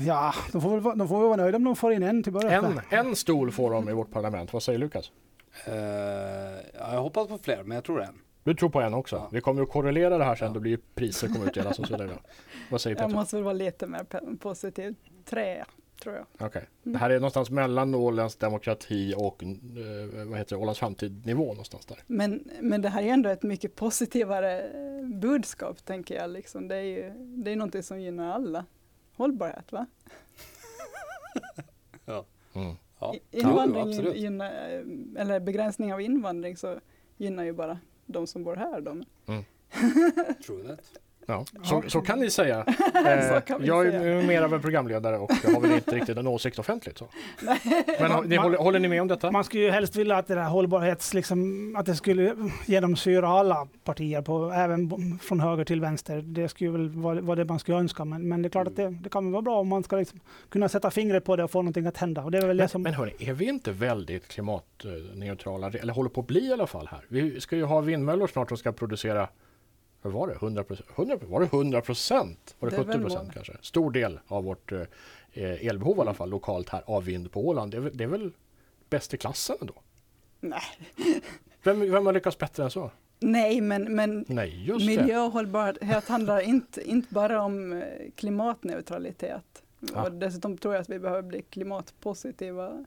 Ja, 0.06 0.34
de 0.52 0.60
får, 0.62 0.80
väl, 0.80 0.98
de 0.98 1.08
får 1.08 1.18
väl 1.18 1.26
vara 1.28 1.36
nöjda 1.36 1.56
om 1.56 1.64
de 1.64 1.76
får 1.76 1.92
in 1.92 2.02
en 2.02 2.22
till 2.22 2.32
början. 2.32 2.64
En, 2.90 3.06
en 3.06 3.16
stol 3.16 3.50
får 3.50 3.70
de 3.70 3.88
i 3.88 3.92
vårt 3.92 4.10
parlament. 4.10 4.52
Vad 4.52 4.62
säger 4.62 4.78
Lukas? 4.78 5.12
Ja, 5.66 6.92
jag 6.94 7.02
hoppas 7.02 7.28
på 7.28 7.38
fler, 7.38 7.62
men 7.62 7.74
jag 7.74 7.84
tror 7.84 8.02
en. 8.02 8.20
Du 8.44 8.54
tror 8.54 8.70
på 8.70 8.80
en 8.80 8.94
också? 8.94 9.16
Ja. 9.16 9.28
Vi 9.32 9.40
kommer 9.40 9.62
att 9.62 9.68
korrelera 9.70 10.18
det 10.18 10.24
här 10.24 10.34
sen, 10.36 10.46
Ja. 10.48 10.54
då 10.54 10.60
blir 10.60 10.70
ju 10.70 10.78
priser 10.94 11.28
kommer 11.28 11.46
utdelas 11.46 11.78
och 11.78 11.86
så 11.86 11.92
vidare. 11.96 12.18
Vad 12.70 12.80
säger 12.80 12.96
Jag 12.96 13.06
Petra? 13.06 13.20
måste 13.20 13.36
väl 13.36 13.42
vara 13.44 13.52
lite 13.54 13.86
mer 13.86 14.36
positiv. 14.36 14.94
Tre, 15.24 15.64
tror 16.02 16.14
jag. 16.14 16.26
Okej. 16.46 16.62
Mm. 16.84 16.92
Det 16.92 16.98
här 16.98 17.10
är 17.10 17.14
någonstans 17.14 17.50
mellan 17.50 17.94
Ålands 17.94 18.36
demokrati 18.36 19.14
och 19.16 19.42
eh, 19.44 19.48
vad 20.26 20.38
heter 20.38 20.56
det, 20.56 20.62
Ålands 20.62 20.80
framtid-nivå 20.80 21.46
någonstans 21.46 21.86
där. 21.86 21.98
Men, 22.06 22.50
men 22.60 22.82
det 22.82 22.88
här 22.88 23.02
är 23.02 23.06
ändå 23.06 23.28
ett 23.30 23.42
mycket 23.42 23.74
positivare 23.76 24.70
budskap, 25.14 25.84
tänker 25.84 26.14
jag. 26.14 26.30
Liksom. 26.30 26.68
Det 26.68 26.76
är 26.76 26.82
ju 26.82 27.10
det 27.16 27.52
är 27.52 27.56
någonting 27.56 27.82
som 27.82 28.00
gynnar 28.00 28.32
alla. 28.32 28.64
Hållbarhet, 29.16 29.72
va? 29.72 29.86
Mm. 32.54 32.76
Ja, 33.00 33.14
jo, 33.30 33.40
Invandring, 33.40 33.88
absolut. 33.88 34.16
gynnar, 34.16 34.50
eh, 34.50 35.22
eller 35.22 35.40
begränsning 35.40 35.94
av 35.94 36.00
invandring, 36.00 36.56
så 36.56 36.80
gynnar 37.16 37.44
ju 37.44 37.52
bara 37.52 37.78
de 38.06 38.26
som 38.26 38.44
bor 38.44 38.56
här. 38.56 38.80
Då. 38.80 38.90
True 40.46 40.68
that. 40.68 40.99
Ja, 41.26 41.44
så, 41.62 41.82
så 41.86 42.00
kan 42.00 42.18
ni 42.20 42.30
säga. 42.30 42.64
Eh, 43.06 43.40
kan 43.40 43.60
vi 43.60 43.66
jag 43.66 43.86
säga. 43.86 44.02
är 44.18 44.22
mer 44.26 44.42
av 44.42 44.54
en 44.54 44.60
programledare 44.60 45.18
och 45.18 45.30
jag 45.44 45.50
har 45.50 45.60
väl 45.60 45.72
inte 45.72 45.94
riktigt 45.96 46.16
en 46.18 46.26
åsikt 46.26 46.58
offentligt. 46.58 46.98
Så. 46.98 47.08
Men 48.00 48.24
ni, 48.28 48.36
Man- 48.36 48.44
håller, 48.44 48.58
håller 48.58 48.78
ni 48.78 48.88
med 48.88 49.02
om 49.02 49.08
detta? 49.08 49.30
Man 49.30 49.44
skulle 49.44 49.62
ju 49.62 49.70
helst 49.70 49.96
vilja 49.96 50.16
att 50.16 50.26
det 50.26 50.34
där 50.34 50.42
hållbarhets, 50.48 51.14
liksom, 51.14 51.76
att 51.76 51.86
det 51.86 51.94
skulle 51.96 52.34
genomsyra 52.66 53.28
alla 53.28 53.68
partier, 53.84 54.22
på, 54.22 54.50
även 54.50 55.18
från 55.22 55.40
höger 55.40 55.64
till 55.64 55.80
vänster. 55.80 56.22
Det 56.22 56.48
skulle 56.48 56.70
väl 56.70 56.88
vara, 56.88 57.20
vara 57.20 57.36
det 57.36 57.44
man 57.44 57.58
skulle 57.58 57.76
önska. 57.78 58.04
Men, 58.04 58.28
men 58.28 58.42
det 58.42 58.48
är 58.48 58.50
klart 58.50 58.66
att 58.66 58.76
det, 58.76 58.88
det 58.90 59.08
kan 59.08 59.32
vara 59.32 59.42
bra 59.42 59.60
om 59.60 59.68
man 59.68 59.82
ska 59.82 59.96
liksom 59.96 60.20
kunna 60.48 60.68
sätta 60.68 60.90
fingret 60.90 61.24
på 61.24 61.36
det 61.36 61.44
och 61.44 61.50
få 61.50 61.62
någonting 61.62 61.86
att 61.86 61.96
hända. 61.96 62.22
Och 62.22 62.30
det 62.30 62.38
är 62.38 62.46
väl 62.46 62.56
det 62.56 62.62
Men, 62.62 62.68
som... 62.68 62.82
men 62.82 62.94
hörni, 62.94 63.12
är 63.18 63.32
vi 63.32 63.44
inte 63.48 63.72
väldigt 63.72 64.28
klimatneutrala? 64.28 65.70
Eller 65.70 65.92
håller 65.92 66.10
på 66.10 66.20
att 66.20 66.26
bli 66.26 66.48
i 66.48 66.52
alla 66.52 66.66
fall 66.66 66.88
här. 66.90 67.00
Vi 67.08 67.40
ska 67.40 67.56
ju 67.56 67.64
ha 67.64 67.80
vindmöllor 67.80 68.26
snart 68.26 68.48
som 68.48 68.56
ska 68.56 68.72
producera 68.72 69.28
vad 70.02 70.12
var 70.12 70.26
det? 70.28 70.34
100 70.34 70.64
procent? 70.64 70.88
Var 71.28 71.40
det 71.40 71.46
100 71.46 71.80
procent? 71.80 72.56
Var 72.58 72.70
det, 72.70 72.76
Det 72.76 72.80
är 72.82 72.84
70 72.84 72.92
väl 72.98 73.02
procent 73.02 73.32
kanske? 73.34 73.52
Stor 73.62 73.90
del 73.90 74.20
av 74.26 74.44
vårt 74.44 74.72
eh, 74.72 74.82
elbehov 75.66 75.96
i 75.96 76.00
alla 76.00 76.14
fall 76.14 76.30
lokalt 76.30 76.68
här 76.68 76.82
av 76.86 77.04
vind 77.04 77.32
på 77.32 77.48
Åland. 77.48 77.70
Det 77.72 77.76
är, 77.76 77.80
väl- 77.80 77.96
det 77.96 78.04
är 78.04 78.08
väl 78.08 78.32
bäst 78.90 79.14
i 79.14 79.16
klassen 79.16 79.56
ändå? 79.60 79.74
Nej. 80.40 80.62
Vem, 81.62 81.80
vem 81.92 82.06
har 82.06 82.12
lyckats 82.12 82.38
bättre 82.38 82.64
än 82.64 82.70
så? 82.70 82.90
Nej, 83.20 83.60
men, 83.60 83.94
men 83.96 84.24
Nej, 84.28 84.72
miljö 84.78 85.20
och 85.20 85.32
hållbarhet 85.32 86.08
handlar 86.08 86.40
inte, 86.40 86.90
inte 86.90 87.14
bara 87.14 87.42
om 87.42 87.72
eh, 87.72 87.82
klimatneutralitet. 88.16 89.62
Ja. 89.94 90.02
Och 90.04 90.12
dessutom 90.12 90.58
tror 90.58 90.74
jag 90.74 90.80
att 90.80 90.88
vi 90.88 90.98
behöver 90.98 91.22
bli 91.22 91.42
klimatpositiva 91.42 92.84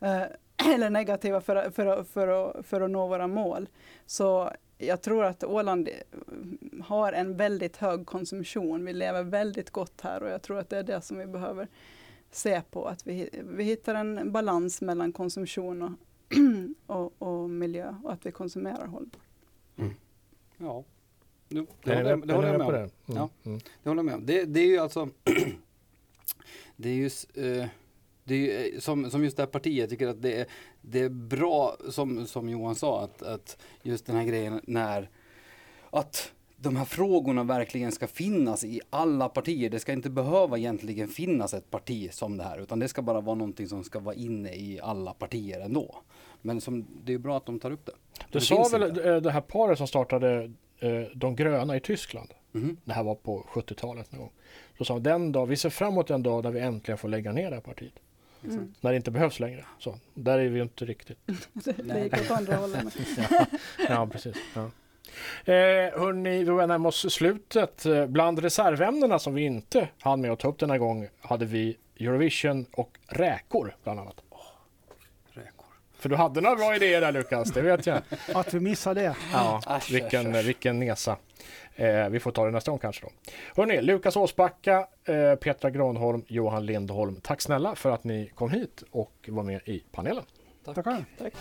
eh, 0.00 0.22
eller 0.74 0.90
negativa 0.90 1.40
för, 1.40 1.70
för, 1.70 1.86
att- 1.86 2.08
för, 2.08 2.28
att, 2.58 2.66
för 2.66 2.80
att 2.80 2.90
nå 2.90 3.06
våra 3.06 3.26
mål. 3.26 3.68
Så 4.06 4.50
jag 4.86 5.02
tror 5.02 5.24
att 5.24 5.44
Åland 5.44 5.88
eh, 5.88 6.84
har 6.84 7.12
en 7.12 7.36
väldigt 7.36 7.76
hög 7.76 8.06
konsumtion. 8.06 8.84
Vi 8.84 8.92
lever 8.92 9.22
väldigt 9.22 9.70
gott 9.70 10.00
här 10.00 10.22
och 10.22 10.30
jag 10.30 10.42
tror 10.42 10.58
att 10.58 10.70
det 10.70 10.78
är 10.78 10.82
det 10.82 11.00
som 11.00 11.18
vi 11.18 11.26
behöver 11.26 11.68
se 12.30 12.62
på. 12.70 12.86
Att 12.86 13.06
vi, 13.06 13.28
vi 13.44 13.64
hittar 13.64 13.94
en 13.94 14.32
balans 14.32 14.80
mellan 14.80 15.12
konsumtion 15.12 15.82
och, 15.82 15.92
och, 16.96 17.22
och 17.22 17.50
miljö 17.50 17.94
och 18.02 18.12
att 18.12 18.26
vi 18.26 18.32
konsumerar 18.32 18.86
hållbart. 18.86 19.22
Ja. 20.56 20.84
Jo, 21.48 21.66
det 21.84 21.94
håller, 21.94 22.16
det 22.16 22.32
jag 22.32 22.58
med 22.58 22.66
på 22.66 22.72
med 22.72 22.80
det? 22.80 22.82
om. 22.82 22.90
Mm. 23.06 23.16
Ja. 23.16 23.28
Mm. 23.44 23.60
Det 23.82 23.88
håller 23.90 23.98
jag 23.98 24.04
med 24.04 24.14
om. 24.14 24.26
Det, 24.26 24.60
är 24.60 24.66
ju 24.66 24.78
alltså 24.78 25.08
Det 26.76 26.88
är 26.88 26.94
ju 26.94 27.10
eh, 27.34 27.68
det 28.24 28.52
är 28.56 28.74
eh, 28.74 28.78
som, 28.80 29.10
som 29.10 29.24
just 29.24 29.36
det 29.36 29.42
här 29.42 29.50
partiet, 29.50 29.80
jag 29.80 29.90
tycker 29.90 30.08
att 30.08 30.22
det 30.22 30.40
är, 30.40 30.46
det 30.80 31.00
är 31.00 31.08
bra 31.08 31.76
som, 31.90 32.26
som 32.26 32.48
Johan 32.48 32.74
sa 32.74 33.02
att, 33.04 33.22
att 33.22 33.56
just 33.82 34.06
den 34.06 34.16
här 34.16 34.24
grejen 34.24 34.60
när 34.64 35.10
att 35.90 36.32
de 36.56 36.76
här 36.76 36.84
frågorna 36.84 37.44
verkligen 37.44 37.92
ska 37.92 38.06
finnas 38.06 38.64
i 38.64 38.80
alla 38.90 39.28
partier. 39.28 39.70
Det 39.70 39.80
ska 39.80 39.92
inte 39.92 40.10
behöva 40.10 40.58
egentligen 40.58 41.08
finnas 41.08 41.54
ett 41.54 41.70
parti 41.70 42.12
som 42.12 42.36
det 42.36 42.44
här 42.44 42.58
utan 42.58 42.78
det 42.78 42.88
ska 42.88 43.02
bara 43.02 43.20
vara 43.20 43.34
någonting 43.34 43.68
som 43.68 43.84
ska 43.84 43.98
vara 43.98 44.14
inne 44.14 44.52
i 44.54 44.80
alla 44.82 45.14
partier 45.14 45.60
ändå. 45.60 45.96
Men 46.42 46.60
som, 46.60 46.86
det 47.04 47.12
är 47.12 47.18
bra 47.18 47.36
att 47.36 47.46
de 47.46 47.60
tar 47.60 47.70
upp 47.70 47.86
det. 47.86 47.92
Det, 48.18 48.38
det 48.38 48.40
sa 48.40 48.68
väl 48.72 48.82
inte. 48.88 49.10
eh, 49.10 49.16
det 49.16 49.30
här 49.30 49.40
paret 49.40 49.78
som 49.78 49.86
startade 49.86 50.52
eh, 50.78 51.00
De 51.14 51.36
gröna 51.36 51.76
i 51.76 51.80
Tyskland. 51.80 52.28
Mhm. 52.52 52.76
Det 52.84 52.92
här 52.92 53.02
var 53.02 53.14
på 53.14 53.46
70-talet 53.52 54.12
någon 54.12 54.20
gång. 54.20 54.32
Så 54.78 54.84
sa 54.84 54.94
de, 54.94 55.02
den 55.02 55.32
dag, 55.32 55.46
vi 55.46 55.56
ser 55.56 55.70
fram 55.70 55.92
emot 55.92 56.06
den 56.06 56.22
dag 56.22 56.44
när 56.44 56.50
vi 56.50 56.60
äntligen 56.60 56.98
får 56.98 57.08
lägga 57.08 57.32
ner 57.32 57.50
det 57.50 57.56
här 57.56 57.62
partiet. 57.62 57.92
Mm. 58.44 58.74
När 58.80 58.90
det 58.90 58.96
inte 58.96 59.10
behövs 59.10 59.40
längre. 59.40 59.64
Så, 59.78 59.98
där 60.14 60.38
är 60.38 60.48
vi 60.48 60.56
ju 60.56 60.62
inte 60.62 60.84
riktigt. 60.84 61.18
Det, 61.76 62.00
gick 62.04 62.14
åt 62.14 62.30
andra 62.30 62.56
hållet. 62.56 62.84
Ja, 63.30 63.46
ja 63.88 64.08
precis. 64.12 64.36
Ja. 64.54 64.70
Eh, 65.44 66.00
hörni, 66.00 66.38
vi 66.38 66.44
börjar 66.44 66.66
närma 66.66 66.88
oss 66.88 67.12
slutet. 67.14 67.86
Eh, 67.86 68.06
Bland 68.06 68.38
reservämnena 68.38 69.18
som 69.18 69.34
vi 69.34 69.42
inte 69.42 69.88
hann 70.00 70.20
med 70.20 70.30
att 70.32 70.38
ta 70.38 70.48
upp 70.48 70.58
denna 70.58 70.78
gång 70.78 71.08
hade 71.20 71.44
vi 71.44 71.76
Eurovision 72.00 72.66
och 72.72 72.98
räkor 73.08 73.76
bland 73.82 74.00
annat. 74.00 74.22
För 76.02 76.08
du 76.08 76.16
hade 76.16 76.40
några 76.40 76.56
bra 76.56 76.76
idéer 76.76 77.00
där 77.00 77.12
Lukas, 77.12 77.50
det 77.52 77.62
vet 77.62 77.86
jag. 77.86 78.00
Att 78.34 78.54
vi 78.54 78.60
missar 78.60 78.94
det. 78.94 79.16
Ja, 79.32 79.60
Asch, 79.66 79.90
vilken, 79.92 80.36
asch, 80.36 80.44
vilken 80.44 80.78
nesa. 80.78 81.16
Eh, 81.76 82.08
vi 82.08 82.20
får 82.20 82.30
ta 82.30 82.44
det 82.44 82.50
nästa 82.50 82.70
gång 82.70 82.78
kanske 82.78 83.06
då. 83.06 83.12
Hörrni, 83.62 83.82
Lukas 83.82 84.16
Åsbacka, 84.16 84.86
eh, 85.04 85.34
Petra 85.34 85.70
Granholm, 85.70 86.24
Johan 86.28 86.66
Lindholm. 86.66 87.20
Tack 87.22 87.40
snälla 87.42 87.74
för 87.74 87.90
att 87.90 88.04
ni 88.04 88.30
kom 88.34 88.50
hit 88.50 88.82
och 88.90 89.28
var 89.28 89.42
med 89.42 89.60
i 89.64 89.82
panelen. 89.92 90.24
Tackar. 90.64 91.04
Tack. 91.18 91.32